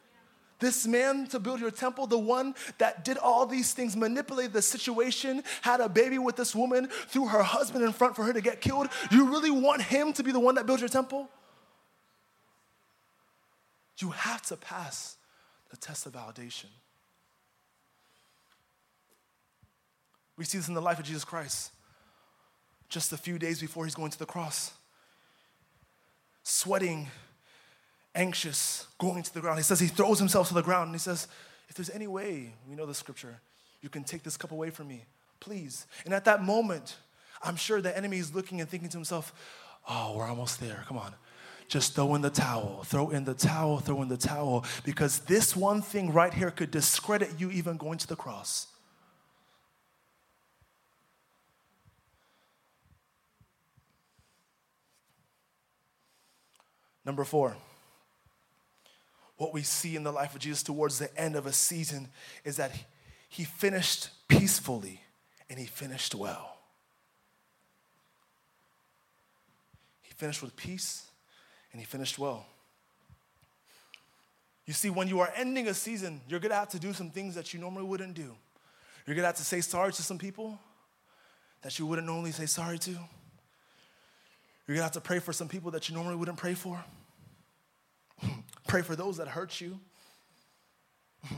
This 0.58 0.86
man 0.86 1.26
to 1.28 1.38
build 1.38 1.60
your 1.60 1.70
temple, 1.70 2.06
the 2.06 2.18
one 2.18 2.54
that 2.78 3.04
did 3.04 3.18
all 3.18 3.46
these 3.46 3.74
things, 3.74 3.94
manipulated 3.96 4.52
the 4.52 4.62
situation, 4.62 5.42
had 5.62 5.80
a 5.80 5.88
baby 5.88 6.18
with 6.18 6.36
this 6.36 6.54
woman, 6.54 6.88
threw 7.08 7.26
her 7.26 7.42
husband 7.42 7.84
in 7.84 7.92
front 7.92 8.16
for 8.16 8.24
her 8.24 8.32
to 8.32 8.40
get 8.40 8.60
killed. 8.60 8.88
You 9.10 9.30
really 9.30 9.50
want 9.50 9.82
him 9.82 10.12
to 10.14 10.22
be 10.22 10.32
the 10.32 10.40
one 10.40 10.54
that 10.54 10.66
builds 10.66 10.80
your 10.80 10.88
temple? 10.88 11.28
You 13.98 14.10
have 14.10 14.42
to 14.42 14.56
pass 14.56 15.16
the 15.70 15.76
test 15.76 16.06
of 16.06 16.12
validation. 16.12 16.66
We 20.36 20.44
see 20.44 20.58
this 20.58 20.68
in 20.68 20.74
the 20.74 20.82
life 20.82 20.98
of 20.98 21.04
Jesus 21.04 21.24
Christ 21.24 21.72
just 22.88 23.12
a 23.12 23.16
few 23.16 23.38
days 23.38 23.60
before 23.60 23.84
he's 23.84 23.94
going 23.94 24.10
to 24.10 24.18
the 24.18 24.26
cross. 24.26 24.72
Sweating, 26.42 27.08
anxious, 28.16 28.86
going 28.98 29.22
to 29.22 29.32
the 29.32 29.40
ground. 29.40 29.58
He 29.58 29.62
says 29.62 29.78
he 29.78 29.86
throws 29.86 30.18
himself 30.18 30.48
to 30.48 30.54
the 30.54 30.62
ground 30.62 30.88
and 30.88 30.94
he 30.94 30.98
says, 30.98 31.28
If 31.68 31.76
there's 31.76 31.90
any 31.90 32.08
way, 32.08 32.54
we 32.68 32.74
know 32.74 32.86
the 32.86 32.94
scripture, 32.94 33.38
you 33.82 33.88
can 33.88 34.02
take 34.02 34.24
this 34.24 34.36
cup 34.36 34.50
away 34.50 34.70
from 34.70 34.88
me, 34.88 35.04
please. 35.38 35.86
And 36.04 36.12
at 36.12 36.24
that 36.24 36.42
moment, 36.42 36.96
I'm 37.42 37.56
sure 37.56 37.80
the 37.80 37.96
enemy 37.96 38.18
is 38.18 38.34
looking 38.34 38.60
and 38.60 38.68
thinking 38.68 38.88
to 38.88 38.96
himself, 38.96 39.32
Oh, 39.88 40.16
we're 40.16 40.26
almost 40.26 40.58
there. 40.58 40.84
Come 40.88 40.98
on. 40.98 41.14
Just 41.68 41.94
throw 41.94 42.14
in 42.14 42.22
the 42.22 42.30
towel, 42.30 42.82
throw 42.84 43.10
in 43.10 43.24
the 43.24 43.34
towel, 43.34 43.78
throw 43.78 44.02
in 44.02 44.08
the 44.08 44.16
towel, 44.16 44.64
because 44.84 45.20
this 45.20 45.54
one 45.54 45.82
thing 45.82 46.12
right 46.12 46.32
here 46.32 46.50
could 46.50 46.70
discredit 46.70 47.30
you 47.38 47.50
even 47.50 47.76
going 47.76 47.98
to 47.98 48.06
the 48.06 48.16
cross. 48.16 48.68
Number 57.04 57.22
four, 57.22 57.56
what 59.36 59.52
we 59.52 59.62
see 59.62 59.96
in 59.96 60.02
the 60.02 60.12
life 60.12 60.34
of 60.34 60.40
Jesus 60.40 60.62
towards 60.62 60.98
the 60.98 61.14
end 61.20 61.36
of 61.36 61.46
a 61.46 61.52
season 61.52 62.08
is 62.44 62.56
that 62.56 62.72
he 63.28 63.44
finished 63.44 64.10
peacefully 64.28 65.00
and 65.50 65.58
he 65.58 65.66
finished 65.66 66.14
well. 66.14 66.56
He 70.02 70.14
finished 70.14 70.42
with 70.42 70.56
peace 70.56 71.06
and 71.72 71.80
he 71.80 71.86
finished 71.86 72.18
well. 72.18 72.46
You 74.64 74.72
see, 74.72 74.90
when 74.90 75.06
you 75.06 75.20
are 75.20 75.32
ending 75.36 75.68
a 75.68 75.74
season, 75.74 76.20
you're 76.28 76.40
gonna 76.40 76.54
have 76.54 76.70
to 76.70 76.78
do 76.78 76.92
some 76.92 77.10
things 77.10 77.34
that 77.34 77.54
you 77.54 77.60
normally 77.60 77.84
wouldn't 77.84 78.14
do. 78.14 78.34
You're 79.06 79.14
gonna 79.14 79.28
have 79.28 79.36
to 79.36 79.44
say 79.44 79.60
sorry 79.60 79.92
to 79.92 80.02
some 80.02 80.18
people 80.18 80.58
that 81.62 81.78
you 81.78 81.86
wouldn't 81.86 82.06
normally 82.06 82.32
say 82.32 82.46
sorry 82.46 82.78
to. 82.78 82.90
You're 82.90 84.76
gonna 84.76 84.82
have 84.82 84.92
to 84.92 85.00
pray 85.00 85.20
for 85.20 85.32
some 85.32 85.48
people 85.48 85.70
that 85.72 85.88
you 85.88 85.94
normally 85.94 86.16
wouldn't 86.16 86.38
pray 86.38 86.54
for. 86.54 86.82
Pray 88.66 88.82
for 88.82 88.96
those 88.96 89.16
that 89.18 89.28
hurt 89.28 89.60
you. 89.60 89.78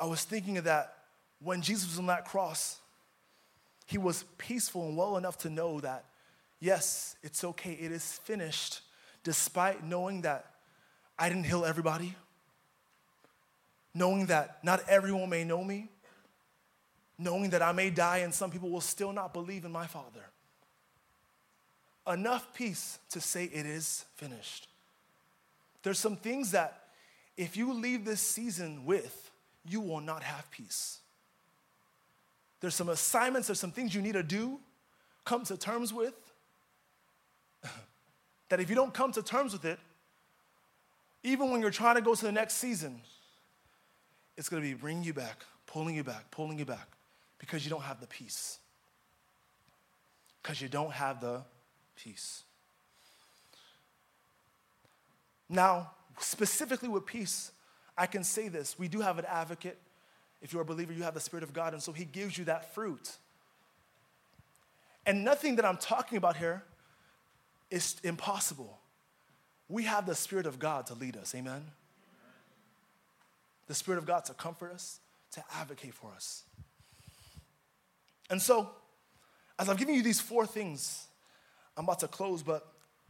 I 0.00 0.06
was 0.06 0.24
thinking 0.24 0.58
of 0.58 0.64
that 0.64 0.94
when 1.40 1.62
Jesus 1.62 1.88
was 1.88 1.98
on 1.98 2.06
that 2.06 2.24
cross. 2.24 2.78
He 3.86 3.98
was 3.98 4.24
peaceful 4.36 4.88
and 4.88 4.96
well 4.96 5.16
enough 5.16 5.38
to 5.38 5.50
know 5.50 5.80
that, 5.80 6.04
yes, 6.60 7.16
it's 7.22 7.44
okay, 7.44 7.72
it 7.72 7.92
is 7.92 8.12
finished, 8.24 8.80
despite 9.22 9.84
knowing 9.84 10.22
that 10.22 10.50
I 11.18 11.28
didn't 11.28 11.44
heal 11.44 11.64
everybody, 11.64 12.14
knowing 13.94 14.26
that 14.26 14.64
not 14.64 14.80
everyone 14.88 15.30
may 15.30 15.44
know 15.44 15.62
me, 15.62 15.88
knowing 17.16 17.50
that 17.50 17.62
I 17.62 17.72
may 17.72 17.90
die 17.90 18.18
and 18.18 18.34
some 18.34 18.50
people 18.50 18.70
will 18.70 18.80
still 18.80 19.12
not 19.12 19.32
believe 19.32 19.64
in 19.64 19.72
my 19.72 19.86
Father 19.86 20.24
enough 22.06 22.54
peace 22.54 22.98
to 23.10 23.20
say 23.20 23.44
it 23.44 23.66
is 23.66 24.04
finished. 24.16 24.68
There's 25.86 26.00
some 26.00 26.16
things 26.16 26.50
that 26.50 26.88
if 27.36 27.56
you 27.56 27.72
leave 27.72 28.04
this 28.04 28.20
season 28.20 28.86
with, 28.86 29.30
you 29.64 29.80
will 29.80 30.00
not 30.00 30.24
have 30.24 30.50
peace. 30.50 30.98
There's 32.58 32.74
some 32.74 32.88
assignments, 32.88 33.46
there's 33.46 33.60
some 33.60 33.70
things 33.70 33.94
you 33.94 34.02
need 34.02 34.14
to 34.14 34.24
do, 34.24 34.58
come 35.24 35.44
to 35.44 35.56
terms 35.56 35.94
with, 35.94 36.16
that 38.48 38.58
if 38.58 38.68
you 38.68 38.74
don't 38.74 38.92
come 38.92 39.12
to 39.12 39.22
terms 39.22 39.52
with 39.52 39.64
it, 39.64 39.78
even 41.22 41.52
when 41.52 41.60
you're 41.60 41.70
trying 41.70 41.94
to 41.94 42.00
go 42.02 42.16
to 42.16 42.24
the 42.24 42.32
next 42.32 42.54
season, 42.54 43.00
it's 44.36 44.48
gonna 44.48 44.62
be 44.62 44.74
bringing 44.74 45.04
you 45.04 45.14
back, 45.14 45.44
pulling 45.66 45.94
you 45.94 46.02
back, 46.02 46.32
pulling 46.32 46.58
you 46.58 46.64
back, 46.64 46.88
because 47.38 47.64
you 47.64 47.70
don't 47.70 47.84
have 47.84 48.00
the 48.00 48.08
peace. 48.08 48.58
Because 50.42 50.60
you 50.60 50.68
don't 50.68 50.90
have 50.90 51.20
the 51.20 51.42
peace. 51.94 52.42
Now, 55.48 55.92
specifically 56.18 56.88
with 56.88 57.06
peace, 57.06 57.52
I 57.96 58.06
can 58.06 58.24
say 58.24 58.48
this. 58.48 58.78
We 58.78 58.88
do 58.88 59.00
have 59.00 59.18
an 59.18 59.24
advocate. 59.26 59.78
If 60.42 60.52
you're 60.52 60.62
a 60.62 60.66
believer, 60.66 60.92
you 60.92 61.02
have 61.02 61.14
the 61.14 61.20
Spirit 61.20 61.42
of 61.42 61.52
God, 61.52 61.72
and 61.72 61.82
so 61.82 61.92
He 61.92 62.04
gives 62.04 62.36
you 62.36 62.44
that 62.44 62.74
fruit. 62.74 63.16
And 65.06 65.24
nothing 65.24 65.56
that 65.56 65.64
I'm 65.64 65.76
talking 65.76 66.18
about 66.18 66.36
here 66.36 66.62
is 67.70 67.96
impossible. 68.02 68.78
We 69.68 69.84
have 69.84 70.06
the 70.06 70.14
Spirit 70.14 70.46
of 70.46 70.58
God 70.58 70.86
to 70.86 70.94
lead 70.94 71.16
us. 71.16 71.34
Amen? 71.34 71.64
The 73.66 73.74
Spirit 73.74 73.98
of 73.98 74.06
God 74.06 74.24
to 74.26 74.34
comfort 74.34 74.72
us, 74.72 75.00
to 75.32 75.44
advocate 75.54 75.94
for 75.94 76.12
us. 76.14 76.44
And 78.28 78.42
so, 78.42 78.70
as 79.58 79.68
I'm 79.68 79.76
giving 79.76 79.94
you 79.94 80.02
these 80.02 80.20
four 80.20 80.46
things, 80.46 81.06
I'm 81.76 81.84
about 81.84 82.00
to 82.00 82.08
close, 82.08 82.42
but 82.42 82.66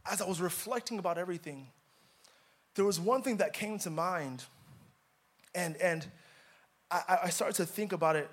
as 0.09 0.21
I 0.21 0.27
was 0.27 0.39
reflecting 0.39 0.99
about 0.99 1.17
everything, 1.17 1.67
there 2.77 2.85
was 2.85 2.99
one 2.99 3.23
thing 3.23 3.37
that 3.37 3.53
came 3.53 3.79
to 3.79 3.89
mind, 3.89 4.43
and, 5.53 5.75
and 5.77 6.05
I, 6.89 7.17
I 7.25 7.29
started 7.29 7.55
to 7.55 7.65
think 7.65 7.91
about 7.91 8.15
it. 8.15 8.29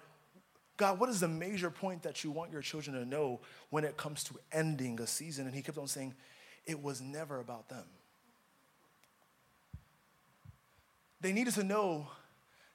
God, 0.76 1.00
what 1.00 1.09
is 1.09 1.20
the 1.20 1.28
major 1.28 1.70
point 1.70 2.02
that 2.02 2.22
you 2.22 2.30
want 2.30 2.52
your 2.52 2.61
children 2.61 2.94
to 2.96 3.04
know 3.04 3.40
when 3.70 3.85
it 3.85 3.96
comes 3.96 4.22
to 4.24 4.35
ending 4.52 5.00
a 5.00 5.07
season? 5.07 5.46
And 5.46 5.54
he 5.54 5.62
kept 5.62 5.78
on 5.78 5.87
saying, 5.87 6.14
it 6.66 6.83
was 6.83 7.00
never 7.00 7.40
about 7.40 7.68
them. 7.68 7.85
They 11.20 11.33
needed 11.33 11.54
to 11.54 11.64
know 11.64 12.09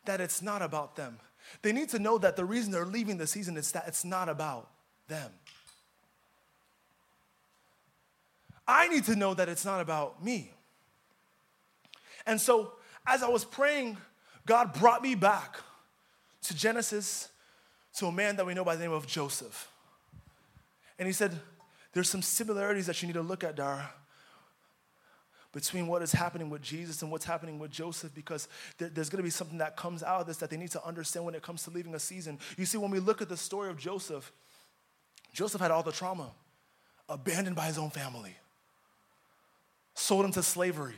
that 0.06 0.22
it's 0.22 0.42
not 0.42 0.64
about 0.64 0.96
them. 0.96 1.20
They 1.62 1.72
need 1.72 1.90
to 1.90 2.00
know 2.00 2.18
that 2.18 2.36
the 2.36 2.46
reason 2.46 2.72
they're 2.72 2.86
leaving 2.86 3.18
the 3.18 3.28
season 3.28 3.58
is 3.58 3.72
that 3.74 3.84
it's 3.88 4.04
not 4.04 4.28
about 4.28 4.70
them. 5.08 5.32
I 8.68 8.88
need 8.88 9.04
to 9.06 9.16
know 9.16 9.34
that 9.36 9.50
it's 9.50 9.66
not 9.66 9.82
about 9.82 10.24
me. 10.24 10.52
And 12.30 12.40
so, 12.40 12.74
as 13.08 13.24
I 13.24 13.28
was 13.28 13.44
praying, 13.44 13.98
God 14.46 14.72
brought 14.74 15.02
me 15.02 15.16
back 15.16 15.58
to 16.44 16.56
Genesis 16.56 17.30
to 17.96 18.06
a 18.06 18.12
man 18.12 18.36
that 18.36 18.46
we 18.46 18.54
know 18.54 18.64
by 18.64 18.76
the 18.76 18.84
name 18.84 18.92
of 18.92 19.08
Joseph. 19.08 19.68
And 21.00 21.08
he 21.08 21.12
said, 21.12 21.34
There's 21.92 22.08
some 22.08 22.22
similarities 22.22 22.86
that 22.86 23.02
you 23.02 23.08
need 23.08 23.14
to 23.14 23.24
look 23.24 23.44
at, 23.44 23.56
Dara, 23.56 23.90
between 25.54 25.88
what 25.88 26.04
is 26.04 26.12
happening 26.12 26.52
with 26.52 26.62
Jesus 26.62 27.02
and 27.02 27.12
what's 27.12 27.26
happening 27.26 27.58
with 27.58 27.72
Joseph, 27.72 28.14
because 28.14 28.48
there, 28.78 28.90
there's 28.90 29.10
gonna 29.10 29.24
be 29.24 29.32
something 29.32 29.58
that 29.58 29.76
comes 29.76 30.04
out 30.04 30.22
of 30.22 30.28
this 30.28 30.38
that 30.38 30.52
they 30.52 30.58
need 30.58 30.70
to 30.70 30.86
understand 30.86 31.26
when 31.26 31.34
it 31.34 31.42
comes 31.42 31.64
to 31.64 31.72
leaving 31.72 31.96
a 31.96 32.00
season. 32.00 32.38
You 32.60 32.66
see, 32.68 32.78
when 32.78 32.92
we 32.92 33.00
look 33.00 33.24
at 33.24 33.30
the 33.30 33.38
story 33.38 33.72
of 33.72 33.80
Joseph, 33.80 34.32
Joseph 35.34 35.62
had 35.62 35.72
all 35.72 35.82
the 35.82 35.92
trauma, 35.92 36.30
abandoned 37.10 37.56
by 37.56 37.66
his 37.66 37.80
own 37.80 37.90
family 37.90 38.36
sold 39.96 40.26
into 40.26 40.44
slavery. 40.44 40.94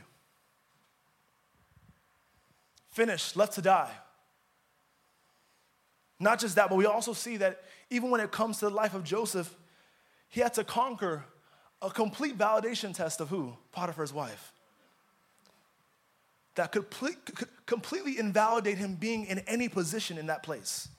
Finished, 2.92 3.36
left 3.36 3.54
to 3.54 3.62
die. 3.62 3.92
Not 6.20 6.40
just 6.40 6.56
that, 6.56 6.70
but 6.70 6.76
we 6.76 6.86
also 6.86 7.14
see 7.14 7.38
that 7.38 7.64
even 7.90 8.12
when 8.12 8.22
it 8.22 8.32
comes 8.32 8.60
to 8.60 8.66
the 8.66 8.76
life 8.76 8.94
of 8.94 9.04
Joseph, 9.04 9.54
he 10.30 10.40
had 10.42 10.54
to 10.54 10.64
conquer 10.64 11.26
a 11.82 11.90
complete 11.90 12.38
validation 12.38 12.96
test 12.96 13.20
of 13.20 13.30
who? 13.30 13.54
Potiphar's 13.72 14.14
wife. 14.14 14.54
That 16.56 16.72
could 16.72 16.86
completely 17.66 18.20
invalidate 18.20 18.78
him 18.78 18.96
being 18.96 19.26
in 19.26 19.40
any 19.40 19.68
position 19.68 20.18
in 20.18 20.28
that 20.28 20.44
place. 20.44 20.90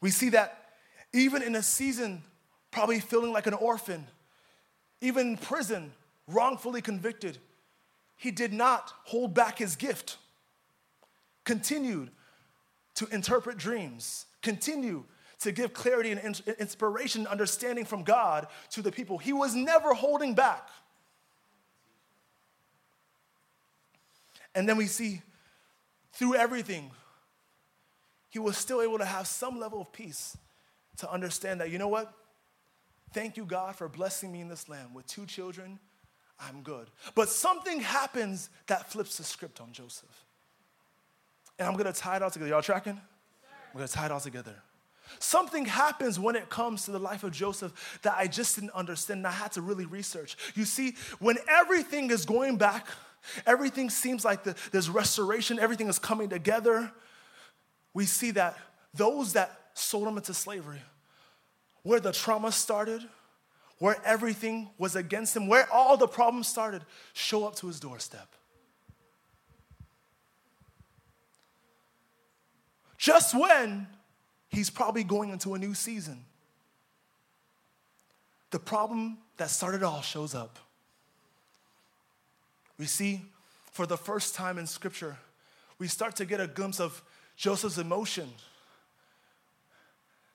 We 0.00 0.10
see 0.10 0.30
that 0.30 0.70
even 1.12 1.42
in 1.42 1.54
a 1.54 1.62
season, 1.62 2.22
probably 2.70 2.98
feeling 3.00 3.32
like 3.32 3.46
an 3.46 3.54
orphan, 3.54 4.06
even 5.00 5.28
in 5.28 5.36
prison, 5.36 5.92
wrongfully 6.26 6.82
convicted, 6.82 7.38
he 8.18 8.30
did 8.32 8.52
not 8.52 8.92
hold 9.04 9.32
back 9.32 9.58
his 9.58 9.76
gift, 9.76 10.18
continued 11.44 12.10
to 12.96 13.06
interpret 13.06 13.56
dreams, 13.56 14.26
continue 14.42 15.04
to 15.38 15.52
give 15.52 15.72
clarity 15.72 16.10
and 16.10 16.42
inspiration, 16.58 17.28
understanding 17.28 17.84
from 17.84 18.02
God 18.02 18.48
to 18.72 18.82
the 18.82 18.90
people. 18.90 19.18
He 19.18 19.32
was 19.32 19.54
never 19.54 19.94
holding 19.94 20.34
back. 20.34 20.68
And 24.52 24.68
then 24.68 24.76
we 24.76 24.86
see 24.86 25.22
through 26.12 26.34
everything, 26.34 26.90
he 28.30 28.40
was 28.40 28.58
still 28.58 28.82
able 28.82 28.98
to 28.98 29.04
have 29.04 29.28
some 29.28 29.60
level 29.60 29.80
of 29.80 29.92
peace 29.92 30.36
to 30.96 31.08
understand 31.08 31.60
that, 31.60 31.70
you 31.70 31.78
know 31.78 31.86
what? 31.86 32.12
Thank 33.14 33.36
you, 33.36 33.44
God, 33.44 33.76
for 33.76 33.88
blessing 33.88 34.32
me 34.32 34.40
in 34.40 34.48
this 34.48 34.68
land 34.68 34.92
with 34.92 35.06
two 35.06 35.24
children 35.24 35.78
I'm 36.40 36.62
good. 36.62 36.88
But 37.14 37.28
something 37.28 37.80
happens 37.80 38.50
that 38.66 38.90
flips 38.90 39.16
the 39.16 39.24
script 39.24 39.60
on 39.60 39.72
Joseph. 39.72 40.24
And 41.58 41.66
I'm 41.68 41.76
gonna 41.76 41.92
tie 41.92 42.16
it 42.16 42.22
all 42.22 42.30
together. 42.30 42.50
Y'all 42.50 42.62
tracking? 42.62 43.00
I'm 43.72 43.74
gonna 43.74 43.88
tie 43.88 44.06
it 44.06 44.12
all 44.12 44.20
together. 44.20 44.54
Something 45.18 45.64
happens 45.64 46.18
when 46.18 46.36
it 46.36 46.50
comes 46.50 46.84
to 46.84 46.90
the 46.90 46.98
life 46.98 47.24
of 47.24 47.32
Joseph 47.32 47.98
that 48.02 48.14
I 48.16 48.26
just 48.26 48.54
didn't 48.54 48.72
understand 48.72 49.18
and 49.18 49.26
I 49.26 49.32
had 49.32 49.52
to 49.52 49.62
really 49.62 49.86
research. 49.86 50.36
You 50.54 50.64
see, 50.64 50.94
when 51.18 51.38
everything 51.48 52.10
is 52.10 52.24
going 52.24 52.56
back, 52.56 52.86
everything 53.46 53.90
seems 53.90 54.24
like 54.24 54.44
the, 54.44 54.54
there's 54.70 54.88
restoration, 54.90 55.58
everything 55.58 55.88
is 55.88 55.98
coming 55.98 56.28
together, 56.28 56.92
we 57.94 58.04
see 58.04 58.30
that 58.32 58.56
those 58.94 59.32
that 59.32 59.70
sold 59.74 60.08
him 60.08 60.16
into 60.16 60.34
slavery, 60.34 60.82
where 61.82 62.00
the 62.00 62.12
trauma 62.12 62.52
started, 62.52 63.02
where 63.78 63.96
everything 64.04 64.68
was 64.78 64.96
against 64.96 65.36
him, 65.36 65.46
where 65.46 65.68
all 65.72 65.96
the 65.96 66.08
problems 66.08 66.48
started, 66.48 66.82
show 67.12 67.46
up 67.46 67.54
to 67.56 67.66
his 67.68 67.78
doorstep. 67.78 68.28
Just 72.96 73.38
when 73.38 73.86
he's 74.48 74.70
probably 74.70 75.04
going 75.04 75.30
into 75.30 75.54
a 75.54 75.58
new 75.58 75.74
season. 75.74 76.24
the 78.50 78.58
problem 78.58 79.18
that 79.36 79.50
started 79.50 79.82
all 79.82 80.00
shows 80.00 80.34
up. 80.34 80.58
We 82.78 82.86
see 82.86 83.22
for 83.72 83.86
the 83.86 83.96
first 83.96 84.34
time 84.34 84.58
in 84.58 84.66
Scripture, 84.66 85.16
we 85.78 85.86
start 85.86 86.16
to 86.16 86.24
get 86.24 86.40
a 86.40 86.46
glimpse 86.46 86.80
of 86.80 87.02
Joseph's 87.36 87.78
emotion 87.78 88.30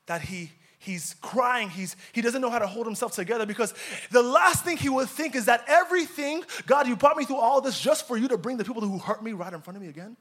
that 0.05 0.21
he 0.21 0.51
he's 0.83 1.15
crying. 1.21 1.69
He's 1.69 1.95
he 2.11 2.21
doesn't 2.21 2.41
know 2.41 2.49
how 2.49 2.59
to 2.59 2.67
hold 2.67 2.85
himself 2.85 3.13
together 3.13 3.45
because 3.45 3.73
the 4.11 4.21
last 4.21 4.63
thing 4.63 4.77
he 4.77 4.89
would 4.89 5.09
think 5.09 5.35
is 5.35 5.45
that 5.45 5.63
everything 5.67 6.43
god 6.65 6.87
you 6.87 6.95
brought 6.95 7.17
me 7.17 7.25
through 7.25 7.37
all 7.37 7.61
this 7.61 7.79
just 7.79 8.07
for 8.07 8.17
you 8.17 8.27
to 8.27 8.37
bring 8.37 8.57
the 8.57 8.65
people 8.65 8.81
who 8.81 8.99
hurt 8.99 9.23
me 9.23 9.33
right 9.33 9.53
in 9.53 9.61
front 9.61 9.77
of 9.77 9.83
me 9.83 9.89
again? 9.89 10.15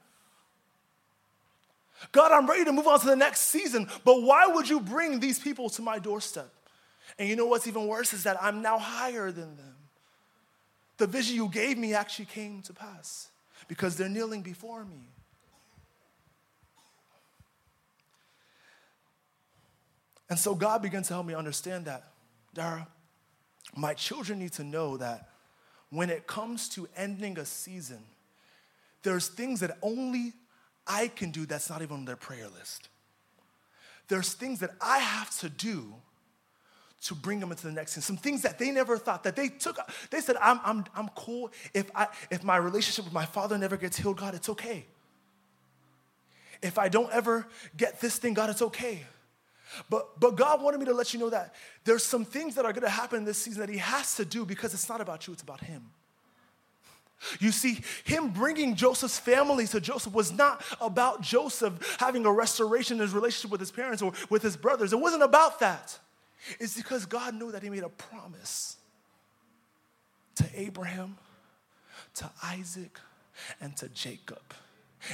God 2.12 2.32
i'm 2.32 2.48
ready 2.48 2.64
to 2.64 2.72
move 2.72 2.86
on 2.86 3.00
to 3.00 3.06
the 3.06 3.16
next 3.16 3.42
season 3.42 3.88
but 4.04 4.22
why 4.22 4.46
would 4.46 4.68
you 4.68 4.80
bring 4.80 5.20
these 5.20 5.38
people 5.38 5.68
to 5.70 5.82
my 5.82 5.98
doorstep? 5.98 6.52
And 7.18 7.28
you 7.28 7.36
know 7.36 7.46
what's 7.46 7.66
even 7.66 7.86
worse 7.86 8.12
is 8.12 8.22
that 8.22 8.42
i'm 8.42 8.62
now 8.62 8.78
higher 8.78 9.30
than 9.30 9.56
them. 9.56 9.76
The 10.98 11.06
vision 11.06 11.36
you 11.36 11.48
gave 11.48 11.76
me 11.76 11.94
actually 11.94 12.26
came 12.26 12.62
to 12.62 12.72
pass 12.72 13.28
because 13.66 13.96
they're 13.96 14.08
kneeling 14.08 14.42
before 14.42 14.84
me 14.84 15.08
And 20.32 20.38
so 20.38 20.54
God 20.54 20.80
began 20.80 21.02
to 21.02 21.12
help 21.12 21.26
me 21.26 21.34
understand 21.34 21.84
that, 21.84 22.04
Dara, 22.54 22.88
my 23.76 23.92
children 23.92 24.38
need 24.38 24.52
to 24.52 24.64
know 24.64 24.96
that 24.96 25.28
when 25.90 26.08
it 26.08 26.26
comes 26.26 26.70
to 26.70 26.88
ending 26.96 27.38
a 27.38 27.44
season, 27.44 27.98
there's 29.02 29.28
things 29.28 29.60
that 29.60 29.76
only 29.82 30.32
I 30.86 31.08
can 31.08 31.32
do 31.32 31.44
that's 31.44 31.68
not 31.68 31.82
even 31.82 31.98
on 31.98 32.04
their 32.06 32.16
prayer 32.16 32.48
list. 32.48 32.88
There's 34.08 34.32
things 34.32 34.60
that 34.60 34.70
I 34.80 35.00
have 35.00 35.38
to 35.40 35.50
do 35.50 35.92
to 37.02 37.14
bring 37.14 37.38
them 37.38 37.50
into 37.50 37.66
the 37.66 37.72
next 37.72 37.90
season. 37.90 38.16
Some 38.16 38.16
things 38.16 38.40
that 38.40 38.58
they 38.58 38.70
never 38.70 38.96
thought 38.96 39.24
that 39.24 39.36
they 39.36 39.48
took. 39.48 39.76
They 40.08 40.22
said, 40.22 40.36
I'm, 40.40 40.60
I'm, 40.64 40.84
I'm 40.96 41.08
cool. 41.10 41.52
If, 41.74 41.90
I, 41.94 42.06
if 42.30 42.42
my 42.42 42.56
relationship 42.56 43.04
with 43.04 43.12
my 43.12 43.26
father 43.26 43.58
never 43.58 43.76
gets 43.76 43.98
healed, 43.98 44.16
God, 44.16 44.34
it's 44.34 44.48
okay. 44.48 44.86
If 46.62 46.78
I 46.78 46.88
don't 46.88 47.12
ever 47.12 47.46
get 47.76 48.00
this 48.00 48.16
thing, 48.16 48.32
God, 48.32 48.48
it's 48.48 48.62
okay. 48.62 49.02
But, 49.88 50.18
but 50.20 50.36
God 50.36 50.62
wanted 50.62 50.80
me 50.80 50.86
to 50.86 50.94
let 50.94 51.12
you 51.12 51.20
know 51.20 51.30
that 51.30 51.54
there's 51.84 52.04
some 52.04 52.24
things 52.24 52.54
that 52.56 52.64
are 52.64 52.72
going 52.72 52.82
to 52.82 52.90
happen 52.90 53.24
this 53.24 53.38
season 53.38 53.60
that 53.60 53.68
He 53.68 53.78
has 53.78 54.16
to 54.16 54.24
do 54.24 54.44
because 54.44 54.74
it's 54.74 54.88
not 54.88 55.00
about 55.00 55.26
you, 55.26 55.32
it's 55.32 55.42
about 55.42 55.60
Him. 55.60 55.90
You 57.38 57.52
see, 57.52 57.80
him 58.04 58.30
bringing 58.30 58.74
Joseph's 58.74 59.18
family 59.18 59.66
to 59.68 59.80
Joseph 59.80 60.12
was 60.12 60.32
not 60.32 60.64
about 60.80 61.20
Joseph 61.20 61.96
having 62.00 62.26
a 62.26 62.32
restoration 62.32 62.96
in 62.96 63.02
his 63.02 63.12
relationship 63.12 63.50
with 63.50 63.60
his 63.60 63.70
parents 63.70 64.02
or 64.02 64.12
with 64.28 64.42
his 64.42 64.56
brothers. 64.56 64.92
It 64.92 64.98
wasn't 64.98 65.22
about 65.22 65.60
that. 65.60 65.98
It's 66.58 66.76
because 66.76 67.06
God 67.06 67.34
knew 67.34 67.52
that 67.52 67.62
he 67.62 67.70
made 67.70 67.84
a 67.84 67.88
promise 67.88 68.76
to 70.36 70.44
Abraham, 70.54 71.16
to 72.16 72.28
Isaac, 72.42 72.98
and 73.60 73.76
to 73.76 73.88
Jacob. 73.88 74.42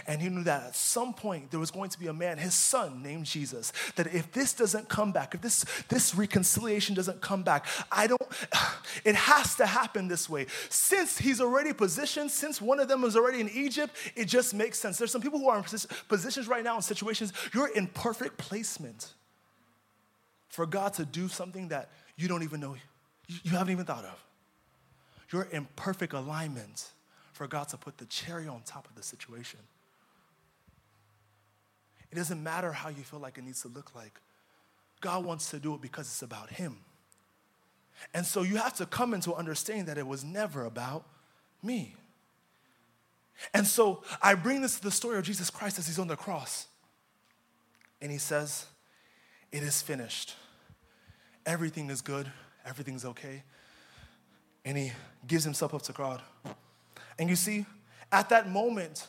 And 0.07 0.20
he 0.20 0.29
knew 0.29 0.44
that 0.44 0.62
at 0.64 0.77
some 0.77 1.14
point 1.14 1.51
there 1.51 1.61
was 1.61 1.70
going 1.70 1.90
to 1.90 1.98
be 1.98 2.07
a 2.07 2.12
man, 2.12 2.38
his 2.38 2.55
son 2.55 3.03
named 3.03 3.27
Jesus, 3.27 3.72
that 3.96 4.07
if 4.14 4.33
this 4.33 4.53
doesn't 4.53 4.88
come 4.88 5.12
back, 5.12 5.35
if 5.35 5.40
this, 5.40 5.64
this 5.88 6.14
reconciliation 6.14 6.94
doesn't 6.94 7.20
come 7.20 7.42
back, 7.42 7.66
I 7.90 8.07
don't, 8.07 8.20
it 9.05 9.14
has 9.14 9.55
to 9.57 9.66
happen 9.66 10.09
this 10.09 10.29
way. 10.29 10.46
Since 10.68 11.18
he's 11.18 11.40
already 11.40 11.72
positioned, 11.72 12.31
since 12.31 12.61
one 12.61 12.81
of 12.81 12.88
them 12.88 13.05
is 13.05 13.16
already 13.16 13.40
in 13.40 13.48
Egypt, 13.51 13.94
it 14.14 14.27
just 14.27 14.55
makes 14.55 14.79
sense. 14.79 14.98
There's 14.98 15.12
some 15.12 15.22
people 15.22 15.38
who 15.38 15.48
are 15.48 15.59
in 15.59 15.64
positions 16.09 16.48
right 16.48 16.64
now 16.64 16.77
in 16.77 16.83
situations, 16.83 17.33
you're 17.53 17.68
in 17.68 17.87
perfect 17.87 18.38
placement 18.38 19.12
for 20.48 20.66
God 20.66 20.94
to 20.94 21.05
do 21.05 21.29
something 21.29 21.68
that 21.68 21.90
you 22.16 22.29
don't 22.29 22.42
even 22.42 22.61
know, 22.61 22.77
you 23.29 23.51
haven't 23.53 23.72
even 23.72 23.85
thought 23.85 24.05
of. 24.05 24.24
You're 25.31 25.48
in 25.53 25.68
perfect 25.77 26.14
alignment 26.14 26.90
for 27.33 27.46
God 27.46 27.68
to 27.68 27.77
put 27.77 27.98
the 27.98 28.07
cherry 28.07 28.48
on 28.48 28.62
top 28.62 28.88
of 28.88 28.94
the 28.96 29.03
situation. 29.03 29.61
It 32.10 32.14
doesn't 32.14 32.42
matter 32.42 32.72
how 32.72 32.88
you 32.88 33.02
feel 33.02 33.20
like 33.20 33.38
it 33.38 33.44
needs 33.44 33.62
to 33.62 33.68
look 33.68 33.94
like. 33.94 34.20
God 35.00 35.24
wants 35.24 35.50
to 35.50 35.58
do 35.58 35.74
it 35.74 35.80
because 35.80 36.06
it's 36.06 36.22
about 36.22 36.50
Him. 36.50 36.78
And 38.14 38.24
so 38.24 38.42
you 38.42 38.56
have 38.56 38.74
to 38.74 38.86
come 38.86 39.12
into 39.12 39.34
understanding 39.34 39.86
that 39.86 39.98
it 39.98 40.06
was 40.06 40.24
never 40.24 40.64
about 40.64 41.04
me. 41.62 41.94
And 43.54 43.66
so 43.66 44.02
I 44.22 44.34
bring 44.34 44.62
this 44.62 44.76
to 44.76 44.82
the 44.82 44.90
story 44.90 45.18
of 45.18 45.24
Jesus 45.24 45.50
Christ 45.50 45.78
as 45.78 45.86
He's 45.86 45.98
on 45.98 46.08
the 46.08 46.16
cross. 46.16 46.66
And 48.00 48.10
He 48.10 48.18
says, 48.18 48.66
It 49.52 49.62
is 49.62 49.82
finished. 49.82 50.34
Everything 51.46 51.90
is 51.90 52.00
good, 52.00 52.30
everything's 52.66 53.04
okay. 53.04 53.42
And 54.64 54.76
He 54.76 54.92
gives 55.26 55.44
Himself 55.44 55.74
up 55.74 55.82
to 55.82 55.92
God. 55.92 56.22
And 57.18 57.28
you 57.28 57.36
see, 57.36 57.66
at 58.10 58.28
that 58.28 58.48
moment, 58.48 59.06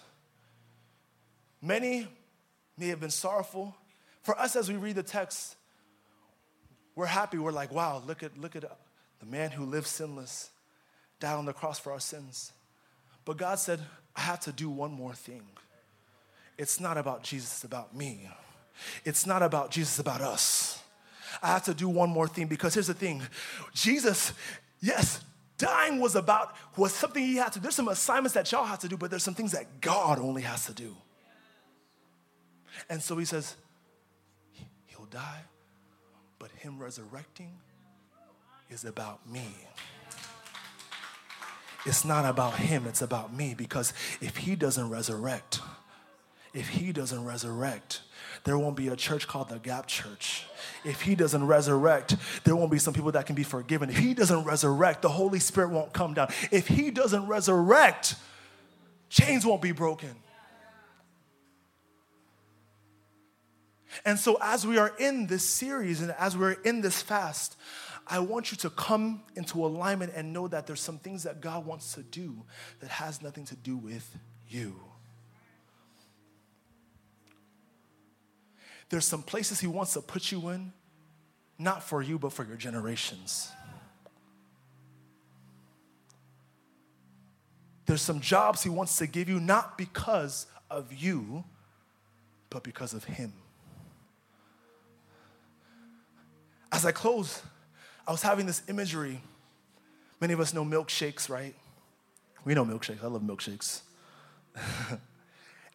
many 1.61 2.07
may 2.79 2.87
have 2.87 2.99
been 2.99 3.09
sorrowful. 3.09 3.75
For 4.21 4.37
us, 4.39 4.55
as 4.55 4.69
we 4.69 4.75
read 4.75 4.95
the 4.95 5.03
text, 5.03 5.55
we're 6.95 7.05
happy. 7.05 7.37
We're 7.37 7.51
like, 7.51 7.71
wow, 7.71 8.01
look 8.05 8.23
at, 8.23 8.37
look 8.37 8.55
at 8.55 8.63
the 9.19 9.25
man 9.25 9.51
who 9.51 9.65
lived 9.65 9.87
sinless, 9.87 10.49
died 11.19 11.35
on 11.35 11.45
the 11.45 11.53
cross 11.53 11.79
for 11.79 11.91
our 11.91 11.99
sins. 11.99 12.51
But 13.25 13.37
God 13.37 13.59
said, 13.59 13.79
I 14.15 14.21
have 14.21 14.39
to 14.41 14.51
do 14.51 14.69
one 14.69 14.91
more 14.91 15.13
thing. 15.13 15.43
It's 16.57 16.79
not 16.79 16.97
about 16.97 17.23
Jesus, 17.23 17.53
it's 17.53 17.63
about 17.63 17.95
me. 17.95 18.29
It's 19.05 19.25
not 19.25 19.43
about 19.43 19.71
Jesus, 19.71 19.99
about 19.99 20.21
us. 20.21 20.81
I 21.43 21.47
have 21.47 21.63
to 21.65 21.73
do 21.73 21.87
one 21.87 22.09
more 22.09 22.27
thing 22.27 22.47
because 22.47 22.73
here's 22.73 22.87
the 22.87 22.93
thing 22.93 23.21
Jesus, 23.73 24.33
yes, 24.81 25.23
dying 25.57 25.99
was 25.99 26.15
about, 26.15 26.55
was 26.75 26.93
something 26.93 27.23
he 27.23 27.35
had 27.35 27.53
to, 27.53 27.59
do. 27.59 27.63
there's 27.63 27.75
some 27.75 27.87
assignments 27.87 28.33
that 28.33 28.51
y'all 28.51 28.65
have 28.65 28.79
to 28.79 28.87
do, 28.87 28.97
but 28.97 29.09
there's 29.09 29.23
some 29.23 29.35
things 29.35 29.51
that 29.51 29.81
God 29.81 30.19
only 30.19 30.41
has 30.41 30.65
to 30.65 30.73
do. 30.73 30.95
And 32.89 33.01
so 33.01 33.17
he 33.17 33.25
says, 33.25 33.55
He'll 34.87 35.05
die, 35.05 35.41
but 36.37 36.51
him 36.51 36.79
resurrecting 36.79 37.51
is 38.69 38.85
about 38.85 39.27
me. 39.29 39.47
It's 41.85 42.03
not 42.03 42.25
about 42.25 42.55
him, 42.55 42.85
it's 42.85 43.01
about 43.01 43.33
me 43.33 43.53
because 43.57 43.93
if 44.21 44.37
he 44.37 44.55
doesn't 44.55 44.89
resurrect, 44.89 45.61
if 46.53 46.67
he 46.67 46.91
doesn't 46.91 47.23
resurrect, 47.23 48.01
there 48.43 48.57
won't 48.57 48.75
be 48.75 48.87
a 48.87 48.95
church 48.95 49.27
called 49.27 49.49
the 49.49 49.59
Gap 49.59 49.87
Church. 49.87 50.45
If 50.83 51.01
he 51.01 51.15
doesn't 51.15 51.45
resurrect, 51.45 52.15
there 52.43 52.55
won't 52.55 52.71
be 52.71 52.79
some 52.79 52.93
people 52.93 53.11
that 53.11 53.25
can 53.25 53.35
be 53.35 53.43
forgiven. 53.43 53.89
If 53.89 53.97
he 53.97 54.13
doesn't 54.13 54.43
resurrect, 54.43 55.01
the 55.01 55.09
Holy 55.09 55.39
Spirit 55.39 55.69
won't 55.69 55.93
come 55.93 56.13
down. 56.13 56.29
If 56.51 56.67
he 56.67 56.91
doesn't 56.91 57.27
resurrect, 57.27 58.15
chains 59.09 59.45
won't 59.45 59.61
be 59.61 59.71
broken. 59.71 60.15
And 64.05 64.19
so, 64.19 64.37
as 64.41 64.65
we 64.65 64.77
are 64.77 64.93
in 64.99 65.27
this 65.27 65.43
series 65.43 66.01
and 66.01 66.11
as 66.11 66.37
we're 66.37 66.51
in 66.51 66.81
this 66.81 67.01
fast, 67.01 67.55
I 68.07 68.19
want 68.19 68.51
you 68.51 68.57
to 68.57 68.69
come 68.71 69.21
into 69.35 69.63
alignment 69.63 70.13
and 70.15 70.33
know 70.33 70.47
that 70.47 70.65
there's 70.65 70.81
some 70.81 70.97
things 70.97 71.23
that 71.23 71.41
God 71.41 71.65
wants 71.65 71.93
to 71.93 72.01
do 72.01 72.43
that 72.79 72.89
has 72.89 73.21
nothing 73.21 73.45
to 73.45 73.55
do 73.55 73.77
with 73.77 74.17
you. 74.47 74.75
There's 78.89 79.05
some 79.05 79.21
places 79.21 79.59
He 79.59 79.67
wants 79.67 79.93
to 79.93 80.01
put 80.01 80.31
you 80.31 80.49
in, 80.49 80.73
not 81.59 81.83
for 81.83 82.01
you, 82.01 82.17
but 82.17 82.33
for 82.33 82.43
your 82.43 82.57
generations. 82.57 83.51
There's 87.85 88.01
some 88.01 88.19
jobs 88.19 88.63
He 88.63 88.69
wants 88.69 88.97
to 88.97 89.07
give 89.07 89.29
you, 89.29 89.39
not 89.39 89.77
because 89.77 90.47
of 90.69 90.93
you, 90.93 91.43
but 92.49 92.63
because 92.63 92.93
of 92.93 93.03
Him. 93.03 93.33
As 96.71 96.85
I 96.85 96.91
close, 96.91 97.41
I 98.07 98.11
was 98.11 98.21
having 98.21 98.45
this 98.45 98.61
imagery. 98.67 99.21
Many 100.21 100.33
of 100.33 100.39
us 100.39 100.53
know 100.53 100.65
milkshakes, 100.65 101.29
right? 101.29 101.55
We 102.45 102.53
know 102.53 102.65
milkshakes. 102.65 103.03
I 103.03 103.07
love 103.07 103.21
milkshakes. 103.21 103.81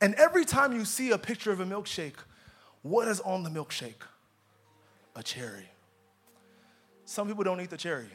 and 0.00 0.14
every 0.14 0.44
time 0.44 0.72
you 0.72 0.84
see 0.84 1.10
a 1.10 1.18
picture 1.18 1.52
of 1.52 1.60
a 1.60 1.64
milkshake, 1.64 2.16
what 2.82 3.08
is 3.08 3.20
on 3.20 3.42
the 3.42 3.50
milkshake? 3.50 4.02
A 5.16 5.22
cherry. 5.22 5.68
Some 7.04 7.28
people 7.28 7.44
don't 7.44 7.60
eat 7.60 7.70
the 7.70 7.76
cherry, 7.76 8.08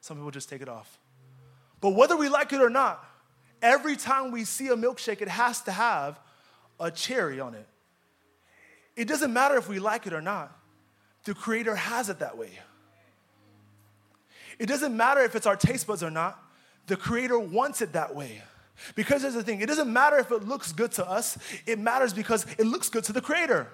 some 0.00 0.16
people 0.16 0.30
just 0.30 0.48
take 0.48 0.62
it 0.62 0.68
off. 0.68 0.98
But 1.80 1.90
whether 1.90 2.16
we 2.16 2.28
like 2.28 2.52
it 2.52 2.60
or 2.60 2.70
not, 2.70 3.04
every 3.62 3.96
time 3.96 4.32
we 4.32 4.44
see 4.44 4.68
a 4.68 4.76
milkshake, 4.76 5.22
it 5.22 5.28
has 5.28 5.60
to 5.62 5.72
have 5.72 6.18
a 6.80 6.90
cherry 6.90 7.38
on 7.38 7.54
it. 7.54 7.66
It 8.96 9.06
doesn't 9.06 9.32
matter 9.32 9.56
if 9.56 9.68
we 9.68 9.78
like 9.78 10.08
it 10.08 10.12
or 10.12 10.20
not. 10.20 10.57
The 11.24 11.34
Creator 11.34 11.76
has 11.76 12.08
it 12.08 12.20
that 12.20 12.36
way. 12.38 12.58
It 14.58 14.66
doesn't 14.66 14.96
matter 14.96 15.20
if 15.22 15.34
it's 15.34 15.46
our 15.46 15.56
taste 15.56 15.86
buds 15.86 16.02
or 16.02 16.10
not, 16.10 16.42
the 16.86 16.96
Creator 16.96 17.38
wants 17.38 17.80
it 17.80 17.92
that 17.92 18.14
way. 18.14 18.42
Because 18.94 19.22
there's 19.22 19.34
the 19.34 19.42
thing, 19.42 19.60
it 19.60 19.66
doesn't 19.66 19.92
matter 19.92 20.18
if 20.18 20.30
it 20.30 20.46
looks 20.46 20.72
good 20.72 20.92
to 20.92 21.08
us, 21.08 21.36
it 21.66 21.78
matters 21.78 22.12
because 22.12 22.46
it 22.58 22.64
looks 22.64 22.88
good 22.88 23.04
to 23.04 23.12
the 23.12 23.20
Creator. 23.20 23.68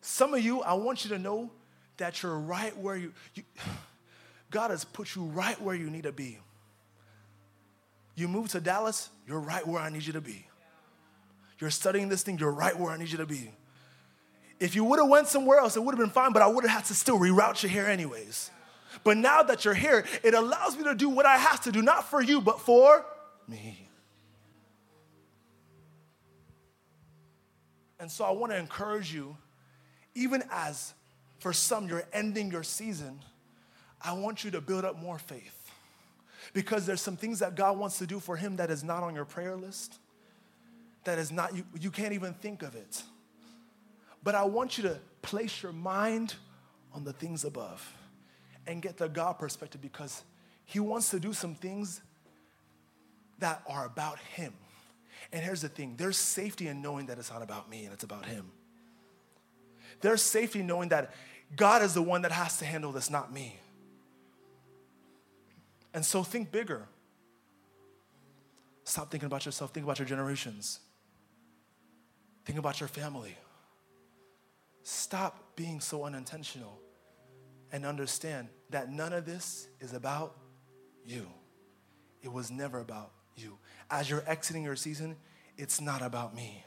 Some 0.00 0.34
of 0.34 0.40
you, 0.42 0.60
I 0.62 0.74
want 0.74 1.04
you 1.04 1.10
to 1.10 1.18
know 1.18 1.50
that 1.96 2.22
you're 2.22 2.38
right 2.38 2.76
where 2.76 2.96
you, 2.96 3.12
you 3.34 3.44
God 4.50 4.70
has 4.70 4.84
put 4.84 5.14
you 5.16 5.22
right 5.22 5.60
where 5.62 5.74
you 5.74 5.88
need 5.88 6.02
to 6.02 6.12
be. 6.12 6.38
You 8.14 8.28
moved 8.28 8.50
to 8.50 8.60
Dallas, 8.60 9.08
you're 9.26 9.40
right 9.40 9.66
where 9.66 9.80
I 9.80 9.88
need 9.88 10.04
you 10.04 10.12
to 10.12 10.20
be. 10.20 10.46
You're 11.62 11.70
studying 11.70 12.08
this 12.08 12.24
thing, 12.24 12.38
you're 12.40 12.50
right 12.50 12.76
where 12.76 12.90
I 12.90 12.96
need 12.96 13.12
you 13.12 13.18
to 13.18 13.26
be. 13.26 13.52
If 14.58 14.74
you 14.74 14.82
would 14.82 14.98
have 14.98 15.08
went 15.08 15.28
somewhere 15.28 15.60
else, 15.60 15.76
it 15.76 15.84
would 15.84 15.92
have 15.92 16.00
been 16.00 16.10
fine, 16.10 16.32
but 16.32 16.42
I 16.42 16.48
would 16.48 16.64
have 16.64 16.72
had 16.72 16.84
to 16.86 16.94
still 16.94 17.20
reroute 17.20 17.62
you 17.62 17.68
here 17.68 17.86
anyways. 17.86 18.50
But 19.04 19.16
now 19.16 19.44
that 19.44 19.64
you're 19.64 19.72
here, 19.72 20.04
it 20.24 20.34
allows 20.34 20.76
me 20.76 20.82
to 20.82 20.94
do 20.96 21.08
what 21.08 21.24
I 21.24 21.36
have 21.36 21.60
to 21.60 21.70
do, 21.70 21.80
not 21.80 22.10
for 22.10 22.20
you, 22.20 22.40
but 22.40 22.60
for 22.60 23.06
me. 23.46 23.88
And 28.00 28.10
so 28.10 28.24
I 28.24 28.32
want 28.32 28.50
to 28.50 28.58
encourage 28.58 29.14
you, 29.14 29.36
even 30.16 30.42
as 30.50 30.94
for 31.38 31.52
some 31.52 31.86
you're 31.86 32.02
ending 32.12 32.50
your 32.50 32.64
season, 32.64 33.20
I 34.00 34.14
want 34.14 34.42
you 34.42 34.50
to 34.50 34.60
build 34.60 34.84
up 34.84 35.00
more 35.00 35.20
faith. 35.20 35.70
Because 36.54 36.86
there's 36.86 37.00
some 37.00 37.16
things 37.16 37.38
that 37.38 37.54
God 37.54 37.78
wants 37.78 37.98
to 37.98 38.06
do 38.08 38.18
for 38.18 38.36
him 38.36 38.56
that 38.56 38.68
is 38.68 38.82
not 38.82 39.04
on 39.04 39.14
your 39.14 39.24
prayer 39.24 39.54
list, 39.54 40.00
that 41.04 41.18
is 41.18 41.32
not, 41.32 41.56
you, 41.56 41.64
you 41.78 41.90
can't 41.90 42.12
even 42.12 42.34
think 42.34 42.62
of 42.62 42.74
it. 42.74 43.02
But 44.22 44.34
I 44.34 44.44
want 44.44 44.78
you 44.78 44.84
to 44.84 44.98
place 45.20 45.62
your 45.62 45.72
mind 45.72 46.34
on 46.94 47.04
the 47.04 47.12
things 47.12 47.44
above 47.44 47.96
and 48.66 48.80
get 48.80 48.96
the 48.96 49.08
God 49.08 49.38
perspective 49.38 49.80
because 49.80 50.22
he 50.64 50.78
wants 50.80 51.10
to 51.10 51.18
do 51.18 51.32
some 51.32 51.54
things 51.54 52.00
that 53.38 53.62
are 53.66 53.84
about 53.84 54.18
him. 54.18 54.52
And 55.32 55.42
here's 55.42 55.62
the 55.62 55.68
thing 55.68 55.94
there's 55.96 56.16
safety 56.16 56.68
in 56.68 56.82
knowing 56.82 57.06
that 57.06 57.18
it's 57.18 57.30
not 57.30 57.42
about 57.42 57.68
me 57.68 57.84
and 57.84 57.92
it's 57.92 58.04
about 58.04 58.26
him. 58.26 58.50
There's 60.00 60.22
safety 60.22 60.62
knowing 60.62 60.90
that 60.90 61.12
God 61.56 61.82
is 61.82 61.94
the 61.94 62.02
one 62.02 62.22
that 62.22 62.32
has 62.32 62.58
to 62.58 62.64
handle 62.64 62.92
this, 62.92 63.10
not 63.10 63.32
me. 63.32 63.58
And 65.94 66.04
so 66.04 66.22
think 66.22 66.50
bigger. 66.50 66.88
Stop 68.84 69.10
thinking 69.10 69.26
about 69.26 69.46
yourself, 69.46 69.72
think 69.72 69.84
about 69.84 69.98
your 69.98 70.08
generations. 70.08 70.80
Think 72.44 72.58
about 72.58 72.80
your 72.80 72.88
family. 72.88 73.36
Stop 74.82 75.54
being 75.56 75.80
so 75.80 76.04
unintentional 76.04 76.78
and 77.70 77.86
understand 77.86 78.48
that 78.70 78.90
none 78.90 79.12
of 79.12 79.24
this 79.24 79.68
is 79.80 79.92
about 79.92 80.36
you. 81.04 81.26
It 82.22 82.32
was 82.32 82.50
never 82.50 82.80
about 82.80 83.12
you. 83.36 83.58
As 83.90 84.10
you're 84.10 84.24
exiting 84.26 84.64
your 84.64 84.76
season, 84.76 85.16
it's 85.56 85.80
not 85.80 86.02
about 86.02 86.34
me. 86.34 86.64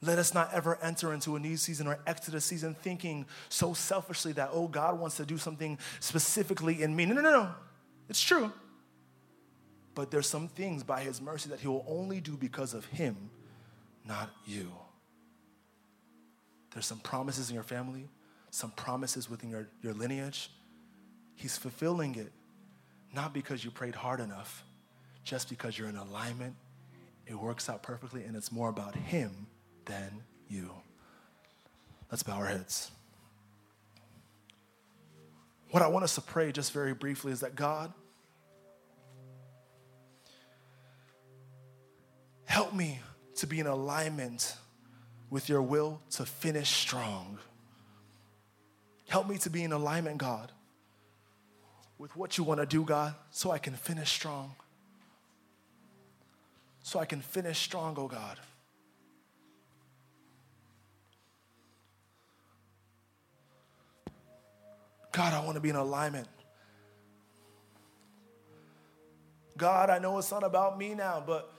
Let 0.00 0.18
us 0.18 0.32
not 0.32 0.52
ever 0.54 0.78
enter 0.80 1.12
into 1.12 1.34
a 1.34 1.40
new 1.40 1.56
season 1.56 1.88
or 1.88 1.98
exit 2.06 2.34
a 2.34 2.40
season 2.40 2.74
thinking 2.74 3.26
so 3.48 3.74
selfishly 3.74 4.32
that, 4.32 4.50
oh, 4.52 4.68
God 4.68 4.98
wants 4.98 5.16
to 5.16 5.26
do 5.26 5.38
something 5.38 5.78
specifically 5.98 6.82
in 6.82 6.94
me. 6.94 7.04
No, 7.04 7.14
no, 7.14 7.20
no, 7.20 7.30
no. 7.30 7.50
It's 8.08 8.20
true. 8.20 8.52
But 9.94 10.12
there's 10.12 10.28
some 10.28 10.46
things 10.46 10.84
by 10.84 11.00
His 11.00 11.20
mercy 11.20 11.48
that 11.50 11.58
He 11.58 11.66
will 11.66 11.84
only 11.88 12.20
do 12.20 12.36
because 12.36 12.74
of 12.74 12.84
Him, 12.86 13.30
not 14.08 14.30
you. 14.46 14.72
There's 16.72 16.86
some 16.86 16.98
promises 16.98 17.50
in 17.50 17.54
your 17.54 17.62
family, 17.62 18.08
some 18.50 18.70
promises 18.72 19.28
within 19.28 19.50
your, 19.50 19.68
your 19.82 19.92
lineage. 19.92 20.50
He's 21.36 21.56
fulfilling 21.56 22.14
it, 22.14 22.32
not 23.14 23.34
because 23.34 23.64
you 23.64 23.70
prayed 23.70 23.94
hard 23.94 24.20
enough, 24.20 24.64
just 25.24 25.48
because 25.48 25.78
you're 25.78 25.88
in 25.88 25.96
alignment. 25.96 26.54
It 27.26 27.34
works 27.34 27.68
out 27.68 27.82
perfectly, 27.82 28.24
and 28.24 28.34
it's 28.34 28.50
more 28.50 28.70
about 28.70 28.94
Him 28.94 29.46
than 29.84 30.22
you. 30.48 30.70
Let's 32.10 32.22
bow 32.22 32.36
our 32.36 32.46
heads. 32.46 32.90
What 35.70 35.82
I 35.82 35.88
want 35.88 36.04
us 36.04 36.14
to 36.14 36.22
pray 36.22 36.50
just 36.50 36.72
very 36.72 36.94
briefly 36.94 37.30
is 37.30 37.40
that 37.40 37.54
God, 37.54 37.92
help 42.46 42.72
me 42.72 43.00
to 43.38 43.46
be 43.46 43.60
in 43.60 43.66
alignment 43.66 44.56
with 45.30 45.48
your 45.48 45.62
will 45.62 46.00
to 46.10 46.26
finish 46.26 46.70
strong. 46.70 47.38
Help 49.08 49.28
me 49.28 49.38
to 49.38 49.50
be 49.50 49.62
in 49.62 49.72
alignment, 49.72 50.18
God, 50.18 50.50
with 51.98 52.14
what 52.16 52.36
you 52.36 52.44
want 52.44 52.60
to 52.60 52.66
do, 52.66 52.82
God, 52.84 53.14
so 53.30 53.50
I 53.50 53.58
can 53.58 53.74
finish 53.74 54.10
strong. 54.10 54.54
So 56.82 56.98
I 56.98 57.04
can 57.04 57.20
finish 57.20 57.58
strong, 57.58 57.94
oh 57.96 58.08
God. 58.08 58.38
God, 65.12 65.32
I 65.32 65.44
want 65.44 65.54
to 65.54 65.60
be 65.60 65.68
in 65.68 65.76
alignment. 65.76 66.28
God, 69.56 69.90
I 69.90 69.98
know 69.98 70.18
it's 70.18 70.30
not 70.30 70.42
about 70.42 70.78
me 70.78 70.94
now, 70.94 71.22
but 71.24 71.52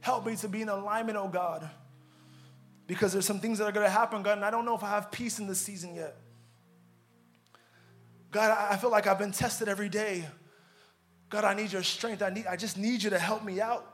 help 0.00 0.26
me 0.26 0.36
to 0.36 0.48
be 0.48 0.62
in 0.62 0.68
alignment, 0.68 1.16
oh 1.18 1.28
God. 1.28 1.68
Because 2.86 3.12
there's 3.12 3.26
some 3.26 3.40
things 3.40 3.58
that 3.58 3.64
are 3.64 3.72
going 3.72 3.86
to 3.86 3.90
happen, 3.90 4.22
God, 4.22 4.38
and 4.38 4.44
I 4.44 4.50
don't 4.50 4.64
know 4.64 4.74
if 4.74 4.82
I 4.82 4.90
have 4.90 5.12
peace 5.12 5.38
in 5.38 5.46
this 5.46 5.60
season 5.60 5.94
yet. 5.94 6.16
God, 8.30 8.56
I 8.70 8.76
feel 8.76 8.90
like 8.90 9.06
I've 9.06 9.18
been 9.18 9.32
tested 9.32 9.68
every 9.68 9.88
day. 9.88 10.24
God, 11.28 11.44
I 11.44 11.54
need 11.54 11.72
your 11.72 11.82
strength. 11.82 12.22
I, 12.22 12.30
need, 12.30 12.46
I 12.46 12.56
just 12.56 12.76
need 12.76 13.02
you 13.02 13.10
to 13.10 13.18
help 13.18 13.44
me 13.44 13.60
out. 13.60 13.86